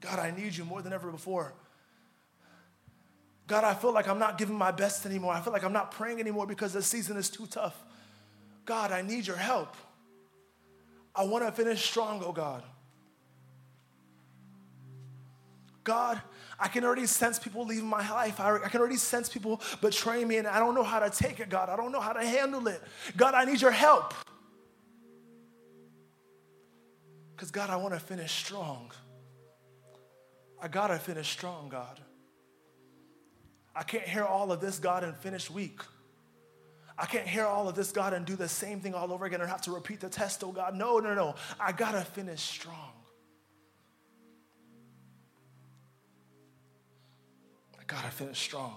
God, 0.00 0.18
I 0.18 0.32
need 0.32 0.56
you 0.56 0.64
more 0.64 0.82
than 0.82 0.92
ever 0.92 1.10
before. 1.10 1.54
God, 3.46 3.64
I 3.64 3.74
feel 3.74 3.92
like 3.92 4.08
I'm 4.08 4.18
not 4.18 4.38
giving 4.38 4.56
my 4.56 4.70
best 4.70 5.06
anymore. 5.06 5.32
I 5.32 5.40
feel 5.40 5.52
like 5.52 5.64
I'm 5.64 5.72
not 5.72 5.92
praying 5.92 6.20
anymore 6.20 6.46
because 6.46 6.72
the 6.72 6.82
season 6.82 7.16
is 7.16 7.28
too 7.28 7.46
tough. 7.46 7.76
God, 8.64 8.92
I 8.92 9.02
need 9.02 9.26
your 9.26 9.36
help. 9.36 9.76
I 11.14 11.24
want 11.24 11.44
to 11.44 11.52
finish 11.52 11.84
strong, 11.84 12.22
oh 12.24 12.32
God. 12.32 12.62
God, 15.84 16.20
I 16.58 16.68
can 16.68 16.84
already 16.84 17.06
sense 17.06 17.38
people 17.38 17.66
leaving 17.66 17.88
my 17.88 18.08
life. 18.08 18.38
I, 18.38 18.56
I, 18.56 18.68
can 18.68 18.80
already 18.80 18.96
sense 18.96 19.28
people 19.28 19.60
betraying 19.80 20.28
me, 20.28 20.36
and 20.36 20.46
I 20.46 20.58
don't 20.58 20.74
know 20.74 20.84
how 20.84 21.00
to 21.00 21.10
take 21.10 21.40
it, 21.40 21.48
God. 21.48 21.68
I 21.68 21.76
don't 21.76 21.90
know 21.90 22.00
how 22.00 22.12
to 22.12 22.24
handle 22.24 22.66
it. 22.68 22.80
God, 23.16 23.34
I 23.34 23.44
need 23.44 23.60
your 23.60 23.72
help. 23.72 24.14
Because, 27.34 27.50
God, 27.50 27.68
I 27.68 27.76
want 27.76 27.94
to 27.94 28.00
finish 28.00 28.30
strong. 28.30 28.92
I 30.60 30.68
got 30.68 30.88
to 30.88 30.98
finish 30.98 31.28
strong, 31.28 31.68
God. 31.68 31.98
I 33.74 33.82
can't 33.82 34.04
hear 34.04 34.24
all 34.24 34.52
of 34.52 34.60
this, 34.60 34.78
God, 34.78 35.02
and 35.02 35.16
finish 35.16 35.50
weak. 35.50 35.80
I 36.98 37.06
can't 37.06 37.26
hear 37.26 37.44
all 37.44 37.68
of 37.68 37.74
this, 37.74 37.90
God, 37.90 38.12
and 38.12 38.26
do 38.26 38.36
the 38.36 38.48
same 38.48 38.80
thing 38.80 38.94
all 38.94 39.12
over 39.12 39.24
again 39.24 39.40
or 39.40 39.46
have 39.46 39.62
to 39.62 39.70
repeat 39.70 40.00
the 40.00 40.08
test, 40.08 40.44
oh 40.44 40.52
God. 40.52 40.76
No, 40.76 40.98
no, 40.98 41.14
no. 41.14 41.34
I 41.58 41.72
got 41.72 41.92
to 41.92 42.02
finish 42.02 42.40
strong. 42.40 42.92
I 47.80 47.84
got 47.86 48.04
to 48.04 48.10
finish 48.10 48.38
strong. 48.38 48.76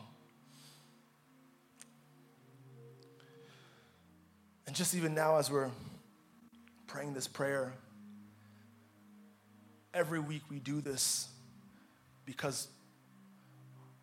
And 4.68 4.76
just 4.76 4.96
even 4.96 5.14
now, 5.14 5.38
as 5.38 5.52
we're 5.52 5.70
praying 6.88 7.14
this 7.14 7.28
prayer, 7.28 7.74
every 9.94 10.20
week 10.20 10.42
we 10.50 10.60
do 10.60 10.82
this 10.82 11.28
because 12.26 12.68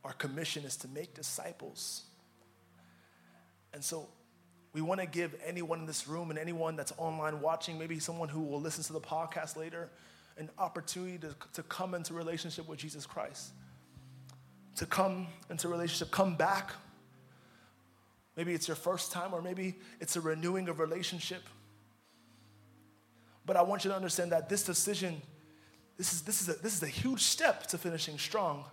our 0.05 0.13
commission 0.13 0.65
is 0.65 0.77
to 0.79 0.89
make 0.89 1.15
disciples. 1.15 2.05
And 3.75 3.83
so 3.83 4.09
we 4.73 4.81
want 4.81 5.01
to 5.01 5.07
give 5.07 5.35
anyone 5.45 5.81
in 5.81 5.87
this 5.87 6.09
room 6.09 6.31
and 6.31 6.39
anyone 6.39 6.77
that's 6.77 6.93
online 6.97 7.41
watching, 7.41 7.79
maybe 7.79 7.99
someone 7.99 8.29
who 8.29 8.41
will 8.41 8.61
listen 8.61 8.83
to 8.85 8.93
the 8.93 9.01
podcast 9.01 9.57
later, 9.57 9.91
an 10.39 10.49
opportunity 10.59 11.19
to, 11.19 11.35
to 11.53 11.63
come 11.65 11.95
into 11.95 12.15
relationship 12.15 12.69
with 12.69 12.79
Jesus 12.79 13.07
Christ. 13.07 13.53
To 14.77 14.87
come 14.87 15.27
into 15.51 15.69
relationship, 15.69 16.11
come 16.11 16.35
back. 16.35 16.73
Maybe 18.37 18.55
it's 18.55 18.67
your 18.67 18.77
first 18.77 19.13
time, 19.13 19.35
or 19.35 19.43
maybe 19.43 19.75
it's 20.01 20.17
a 20.17 20.21
renewing 20.21 20.69
of 20.69 20.79
relationship. 20.79 21.43
But 23.45 23.57
I 23.57 23.63
want 23.63 23.85
you 23.85 23.91
to 23.91 23.97
understand 23.97 24.33
that 24.33 24.49
this 24.49 24.63
decision, 24.63 25.21
this 25.99 26.15
is, 26.15 26.23
this 26.23 26.41
is, 26.41 26.49
a, 26.49 26.55
this 26.63 26.75
is 26.75 26.83
a 26.83 26.89
huge 26.89 27.21
step 27.21 27.67
to 27.67 27.79
finishing 27.79 28.19
strong 28.19 28.65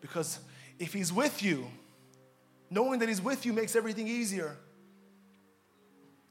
because 0.00 0.40
if 0.80 0.92
He's 0.92 1.12
with 1.12 1.42
you, 1.42 1.66
knowing 2.70 3.00
that 3.00 3.08
He's 3.08 3.20
with 3.20 3.46
you 3.46 3.52
makes 3.52 3.76
everything 3.76 4.08
easier. 4.08 4.56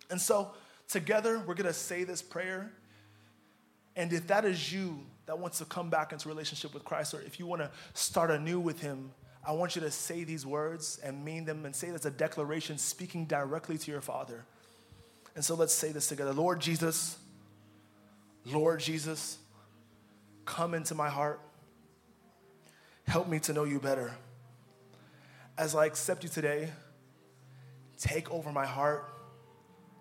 And 0.10 0.20
so, 0.22 0.52
together, 0.88 1.44
we're 1.46 1.56
gonna 1.56 1.74
say 1.74 2.04
this 2.04 2.22
prayer. 2.22 2.72
And 3.96 4.14
if 4.14 4.28
that 4.28 4.46
is 4.46 4.72
you 4.72 5.00
that 5.26 5.40
wants 5.40 5.58
to 5.58 5.66
come 5.66 5.90
back 5.90 6.14
into 6.14 6.30
relationship 6.30 6.74
with 6.74 6.86
Christ, 6.86 7.14
or 7.14 7.22
if 7.22 7.40
you 7.40 7.46
wanna 7.46 7.72
start 7.94 8.32
anew 8.32 8.60
with 8.60 8.80
Him, 8.82 9.12
I 9.46 9.54
want 9.54 9.76
you 9.76 9.82
to 9.82 9.92
say 9.92 10.26
these 10.26 10.46
words 10.46 11.00
and 11.04 11.24
mean 11.24 11.46
them 11.46 11.66
and 11.66 11.74
say 11.74 11.88
it 11.88 11.94
as 11.94 12.06
a 12.06 12.12
declaration 12.12 12.78
speaking 12.78 13.26
directly 13.26 13.78
to 13.78 13.92
your 13.92 14.02
Father. 14.02 14.46
And 15.36 15.46
so 15.46 15.56
let's 15.56 15.74
say 15.74 15.92
this 15.92 16.08
together 16.08 16.34
Lord 16.34 16.60
Jesus, 16.60 17.18
Lord 18.46 18.80
Jesus, 18.80 19.38
come 20.46 20.74
into 20.74 20.96
my 20.96 21.10
heart. 21.10 21.40
Help 23.08 23.30
me 23.30 23.40
to 23.40 23.54
know 23.54 23.64
you 23.64 23.80
better. 23.80 24.14
As 25.58 25.74
I 25.74 25.86
accept 25.86 26.24
you 26.24 26.30
today, 26.30 26.70
take 27.98 28.32
over 28.32 28.52
my 28.52 28.66
heart 28.66 29.10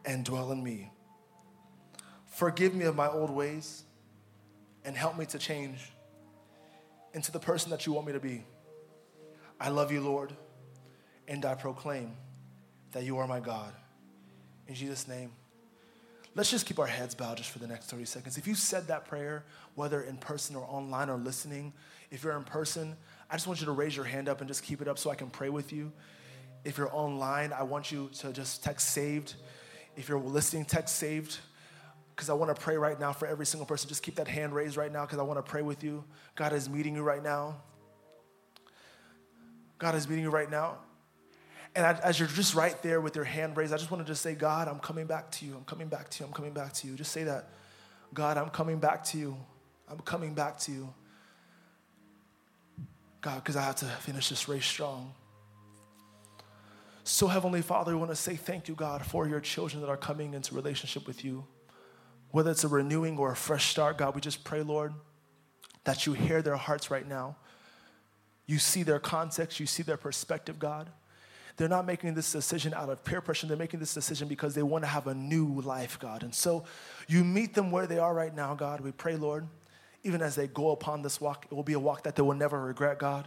and 0.05 0.25
dwell 0.25 0.53
in 0.53 0.63
me. 0.63 0.91
Forgive 2.27 2.75
me 2.75 2.85
of 2.85 2.95
my 2.95 3.09
old 3.09 3.31
ways 3.31 3.85
and 4.85 4.95
help 4.97 5.17
me 5.17 5.25
to 5.27 5.39
change 5.39 5.93
into 7.15 7.33
the 7.33 7.41
person 7.41 7.71
that 7.71 7.87
you 7.87 7.93
want 7.93 8.07
me 8.07 8.13
to 8.13 8.21
be. 8.21 8.45
I 9.59 9.71
love 9.71 9.91
you, 9.91 10.03
Lord, 10.03 10.37
and 11.27 11.45
I 11.47 11.55
proclaim 11.55 12.13
that 12.93 13.05
you 13.05 13.17
are 13.19 13.27
my 13.27 13.41
God. 13.41 13.73
In 14.69 14.75
Jesus' 14.75 15.09
name. 15.09 15.33
Let's 16.37 16.51
just 16.51 16.67
keep 16.67 16.79
our 16.79 16.87
heads 16.87 17.15
bowed 17.15 17.39
just 17.39 17.49
for 17.49 17.61
the 17.61 17.67
next 17.67 17.87
30 17.87 18.05
seconds. 18.05 18.37
If 18.37 18.47
you 18.47 18.55
said 18.55 18.89
that 18.89 19.07
prayer, 19.07 19.47
whether 19.75 20.03
in 20.03 20.19
person 20.19 20.55
or 20.55 20.65
online 20.65 21.09
or 21.09 21.17
listening, 21.17 21.73
if 22.11 22.23
you're 22.23 22.37
in 22.37 22.45
person, 22.45 22.95
I 23.31 23.37
just 23.37 23.47
want 23.47 23.61
you 23.61 23.67
to 23.67 23.73
raise 23.73 23.97
your 23.97 24.05
hand 24.05 24.29
up 24.29 24.41
and 24.41 24.47
just 24.47 24.63
keep 24.63 24.83
it 24.83 24.87
up 24.87 24.99
so 24.99 25.09
I 25.09 25.15
can 25.15 25.31
pray 25.31 25.49
with 25.49 25.73
you. 25.73 25.91
If 26.63 26.77
you're 26.77 26.95
online, 26.95 27.55
I 27.55 27.63
want 27.63 27.91
you 27.91 28.11
to 28.19 28.35
just 28.35 28.63
text 28.63 28.91
saved. 28.91 29.35
If 29.97 30.11
you're 30.11 30.21
listening, 30.21 30.67
text 30.67 30.97
saved 30.97 31.39
because 32.15 32.29
I 32.29 32.35
want 32.35 32.55
to 32.55 32.61
pray 32.61 32.77
right 32.77 33.01
now 33.01 33.15
for 33.15 33.27
every 33.27 33.47
single 33.47 33.65
person. 33.67 33.89
Just 33.89 34.03
keep 34.03 34.17
that 34.17 34.29
hand 34.29 34.55
raised 34.55 34.77
right 34.77 34.93
now 34.93 35.07
because 35.07 35.19
I 35.19 35.23
want 35.23 35.39
to 35.39 35.51
pray 35.51 35.63
with 35.63 35.83
you. 35.83 36.05
God 36.35 36.53
is 36.53 36.69
meeting 36.69 36.95
you 36.95 37.03
right 37.03 37.23
now. 37.23 37.57
God 39.79 39.95
is 39.95 40.07
meeting 40.07 40.25
you 40.25 40.31
right 40.31 40.51
now. 40.51 40.81
And 41.77 41.85
as 41.85 42.19
you're 42.19 42.29
just 42.29 42.55
right 42.55 42.81
there 42.83 43.03
with 43.03 43.15
your 43.15 43.27
hand 43.27 43.55
raised, 43.55 43.75
I 43.75 43.77
just 43.77 43.91
want 43.91 44.05
to 44.05 44.11
just 44.11 44.23
say, 44.23 44.35
God, 44.35 44.67
I'm 44.67 44.79
coming 44.79 45.07
back 45.07 45.31
to 45.33 45.45
you. 45.45 45.55
I'm 45.55 45.65
coming 45.65 45.89
back 45.89 46.09
to 46.09 46.21
you. 46.21 46.27
I'm 46.27 46.33
coming 46.33 46.55
back 46.55 46.73
to 46.73 46.87
you. 46.87 46.95
Just 46.95 47.13
say 47.13 47.25
that. 47.25 47.51
God, 48.15 48.39
I'm 48.39 48.49
coming 48.49 48.79
back 48.79 49.05
to 49.07 49.19
you. 49.19 49.37
I'm 49.87 49.99
coming 49.99 50.33
back 50.33 50.59
to 50.61 50.73
you. 50.73 50.95
God, 53.21 53.37
because 53.37 53.57
I 53.57 53.63
have 53.63 53.77
to 53.77 53.85
finish 53.85 54.31
this 54.31 54.49
race 54.49 54.65
strong. 54.65 55.13
So, 57.05 57.27
Heavenly 57.27 57.61
Father, 57.61 57.93
we 57.93 57.99
want 57.99 58.11
to 58.11 58.17
say 58.17 58.37
thank 58.37 58.69
you, 58.69 58.75
God, 58.75 59.05
for 59.05 59.29
your 59.29 59.41
children 59.41 59.83
that 59.83 59.91
are 59.91 59.99
coming 59.99 60.33
into 60.33 60.55
relationship 60.55 61.07
with 61.07 61.25
you. 61.25 61.45
Whether 62.31 62.53
it's 62.53 62.65
a 62.65 62.69
renewing 62.69 63.19
or 63.19 63.33
a 63.33 63.37
fresh 63.37 63.67
start, 63.71 63.99
God, 63.99 64.15
we 64.15 64.23
just 64.23 64.45
pray, 64.45 64.63
Lord, 64.63 64.95
that 65.85 66.07
you 66.07 66.15
hear 66.15 66.41
their 66.41 66.57
hearts 66.57 66.91
right 66.91 67.07
now. 67.07 67.37
You 68.47 68.59
see 68.59 68.83
their 68.83 68.99
context, 68.99 69.61
you 69.61 69.67
see 69.67 69.83
their 69.83 69.97
perspective, 69.99 70.59
God. 70.59 70.89
They're 71.57 71.69
not 71.69 71.87
making 71.87 72.15
this 72.15 72.31
decision 72.31 72.75
out 72.75 72.91
of 72.91 73.03
peer 73.05 73.21
pressure. 73.21 73.47
They're 73.47 73.57
making 73.57 73.81
this 73.81 73.95
decision 73.95 74.29
because 74.29 74.55
they 74.55 74.63
want 74.63 74.85
to 74.85 74.89
have 74.89 75.07
a 75.07 75.15
new 75.15 75.61
life, 75.63 75.99
God. 75.99 76.23
And 76.23 76.35
so 76.35 76.65
you 77.09 77.25
meet 77.25 77.55
them 77.55 77.71
where 77.71 77.87
they 77.87 77.99
are 77.99 78.13
right 78.13 78.35
now, 78.35 78.55
God. 78.55 78.81
We 78.81 78.93
pray, 78.93 79.17
Lord, 79.17 79.47
even 80.05 80.21
as 80.21 80.35
they 80.35 80.47
go 80.47 80.71
upon 80.71 81.03
this 81.03 81.21
walk, 81.21 81.47
it 81.51 81.55
will 81.55 81.63
be 81.63 81.73
a 81.73 81.81
walk 81.81 82.03
that 82.05 82.15
they 82.15 82.23
will 82.23 82.35
never 82.35 82.63
regret, 82.63 82.99
God. 82.99 83.27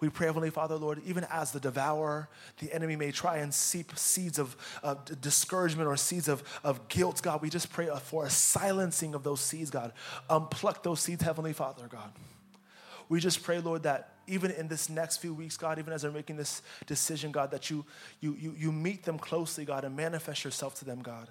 We 0.00 0.08
pray, 0.08 0.26
Heavenly 0.26 0.50
Father, 0.50 0.76
Lord, 0.76 1.00
even 1.06 1.24
as 1.30 1.52
the 1.52 1.60
devourer, 1.60 2.28
the 2.58 2.72
enemy 2.72 2.96
may 2.96 3.10
try 3.10 3.38
and 3.38 3.54
seep 3.54 3.96
seeds 3.96 4.38
of, 4.38 4.56
of 4.82 5.20
discouragement 5.20 5.88
or 5.88 5.96
seeds 5.96 6.28
of, 6.28 6.42
of 6.64 6.88
guilt, 6.88 7.22
God, 7.22 7.40
we 7.40 7.48
just 7.48 7.72
pray 7.72 7.88
uh, 7.88 7.96
for 7.96 8.24
a 8.24 8.30
silencing 8.30 9.14
of 9.14 9.22
those 9.22 9.40
seeds, 9.40 9.70
God. 9.70 9.92
Unpluck 10.28 10.82
those 10.82 11.00
seeds, 11.00 11.22
Heavenly 11.22 11.52
Father, 11.52 11.86
God. 11.88 12.12
We 13.08 13.20
just 13.20 13.42
pray, 13.42 13.60
Lord, 13.60 13.84
that 13.84 14.13
even 14.26 14.50
in 14.50 14.68
this 14.68 14.88
next 14.88 15.18
few 15.18 15.34
weeks, 15.34 15.56
God, 15.56 15.78
even 15.78 15.92
as 15.92 16.02
they're 16.02 16.10
making 16.10 16.36
this 16.36 16.62
decision, 16.86 17.32
God, 17.32 17.50
that 17.50 17.70
you, 17.70 17.84
you, 18.20 18.36
you, 18.38 18.54
you 18.56 18.72
meet 18.72 19.04
them 19.04 19.18
closely, 19.18 19.64
God, 19.64 19.84
and 19.84 19.96
manifest 19.96 20.44
yourself 20.44 20.74
to 20.76 20.84
them, 20.84 21.02
God. 21.02 21.28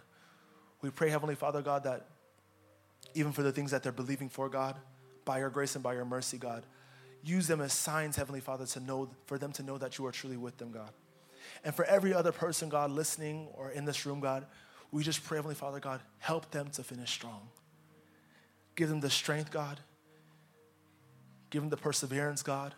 We 0.82 0.90
pray, 0.90 1.10
Heavenly 1.10 1.36
Father, 1.36 1.62
God, 1.62 1.84
that 1.84 2.08
even 3.16 3.32
for 3.32 3.44
the 3.44 3.52
things 3.52 3.72
that 3.72 3.84
they're 3.84 3.92
believing 3.92 4.30
for, 4.30 4.50
God, 4.50 4.76
by 5.26 5.40
your 5.40 5.50
grace 5.50 5.76
and 5.76 5.84
by 5.84 5.94
your 5.94 6.06
mercy, 6.06 6.38
God, 6.38 6.66
use 7.24 7.48
them 7.48 7.62
as 7.62 7.74
signs, 7.74 8.16
Heavenly 8.16 8.42
Father, 8.42 8.66
to 8.66 8.80
know, 8.80 9.10
for 9.26 9.38
them 9.38 9.52
to 9.54 9.64
know 9.64 9.78
that 9.78 9.98
you 9.98 10.06
are 10.06 10.12
truly 10.12 10.38
with 10.38 10.58
them, 10.58 10.72
God. 10.72 10.92
And 11.64 11.74
for 11.74 11.86
every 11.86 12.14
other 12.14 12.32
person, 12.32 12.70
God, 12.70 12.92
listening 12.92 13.48
or 13.54 13.72
in 13.72 13.86
this 13.86 14.06
room, 14.06 14.20
God, 14.20 14.46
we 14.92 15.04
just 15.04 15.24
pray, 15.24 15.38
Heavenly 15.38 15.56
Father, 15.56 15.80
God, 15.80 16.02
help 16.20 16.52
them 16.52 16.70
to 16.72 16.84
finish 16.84 17.10
strong. 17.10 17.50
Give 18.76 18.90
them 18.90 19.00
the 19.00 19.10
strength, 19.10 19.52
God. 19.52 19.80
Give 21.50 21.62
them 21.62 21.70
the 21.70 21.78
perseverance, 21.78 22.44
God. 22.44 22.74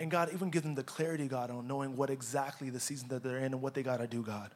And 0.00 0.10
God, 0.10 0.30
even 0.32 0.50
give 0.50 0.62
them 0.62 0.74
the 0.74 0.82
clarity, 0.82 1.28
God, 1.28 1.50
on 1.50 1.66
knowing 1.66 1.96
what 1.96 2.10
exactly 2.10 2.70
the 2.70 2.80
season 2.80 3.08
that 3.08 3.22
they're 3.22 3.38
in 3.38 3.52
and 3.52 3.62
what 3.62 3.74
they 3.74 3.82
got 3.82 3.98
to 3.98 4.06
do, 4.06 4.22
God. 4.22 4.50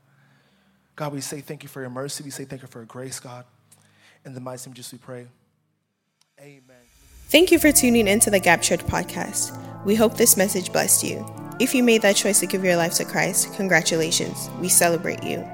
God, 0.97 1.13
we 1.13 1.21
say 1.21 1.41
thank 1.41 1.63
you 1.63 1.69
for 1.69 1.81
your 1.81 1.91
mercy. 1.91 2.25
We 2.25 2.31
say 2.31 2.45
thank 2.45 2.63
you 2.63 2.69
for 2.69 2.79
your 2.81 2.87
grace, 2.87 3.21
God. 3.21 3.45
In 4.25 4.35
the 4.35 4.41
mighty 4.41 4.69
name 4.69 4.75
Jesus, 4.75 4.93
we 4.93 4.99
pray. 4.99 5.27
Amen. 6.41 6.63
Thank 7.29 7.51
you 7.51 7.59
for 7.59 7.73
tuning 7.73 8.09
into 8.09 8.31
the 8.31 8.41
Gap 8.41 8.63
Church 8.63 8.81
podcast. 8.81 9.85
We 9.85 9.95
hope 9.95 10.17
this 10.17 10.37
message 10.37 10.73
blessed 10.73 11.05
you. 11.05 11.27
If 11.59 11.75
you 11.75 11.83
made 11.83 12.03
that 12.03 12.17
choice 12.17 12.41
to 12.41 12.47
give 12.47 12.65
your 12.65 12.77
life 12.77 12.95
to 12.95 13.05
Christ, 13.05 13.55
congratulations. 13.55 14.49
We 14.61 14.69
celebrate 14.69 15.23
you. 15.23 15.47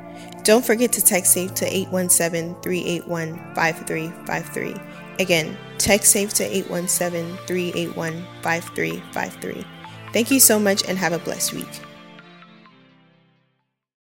Don't 0.43 0.65
forget 0.65 0.93
to 0.93 1.05
text 1.05 1.33
SAVE 1.33 1.55
to 1.55 1.67
817 1.67 2.61
381 2.63 3.55
5353. 3.55 4.75
Again, 5.23 5.57
text 5.79 6.11
SAVE 6.11 6.35
to 6.35 6.45
817 6.45 7.37
381 7.47 8.27
5353. 8.43 9.65
Thank 10.13 10.33
you 10.33 10.41
so 10.41 10.59
much 10.59 10.83
and 10.89 10.99
have 10.99 11.13
a 11.13 11.21
blessed 11.21 11.53
week. 11.53 11.92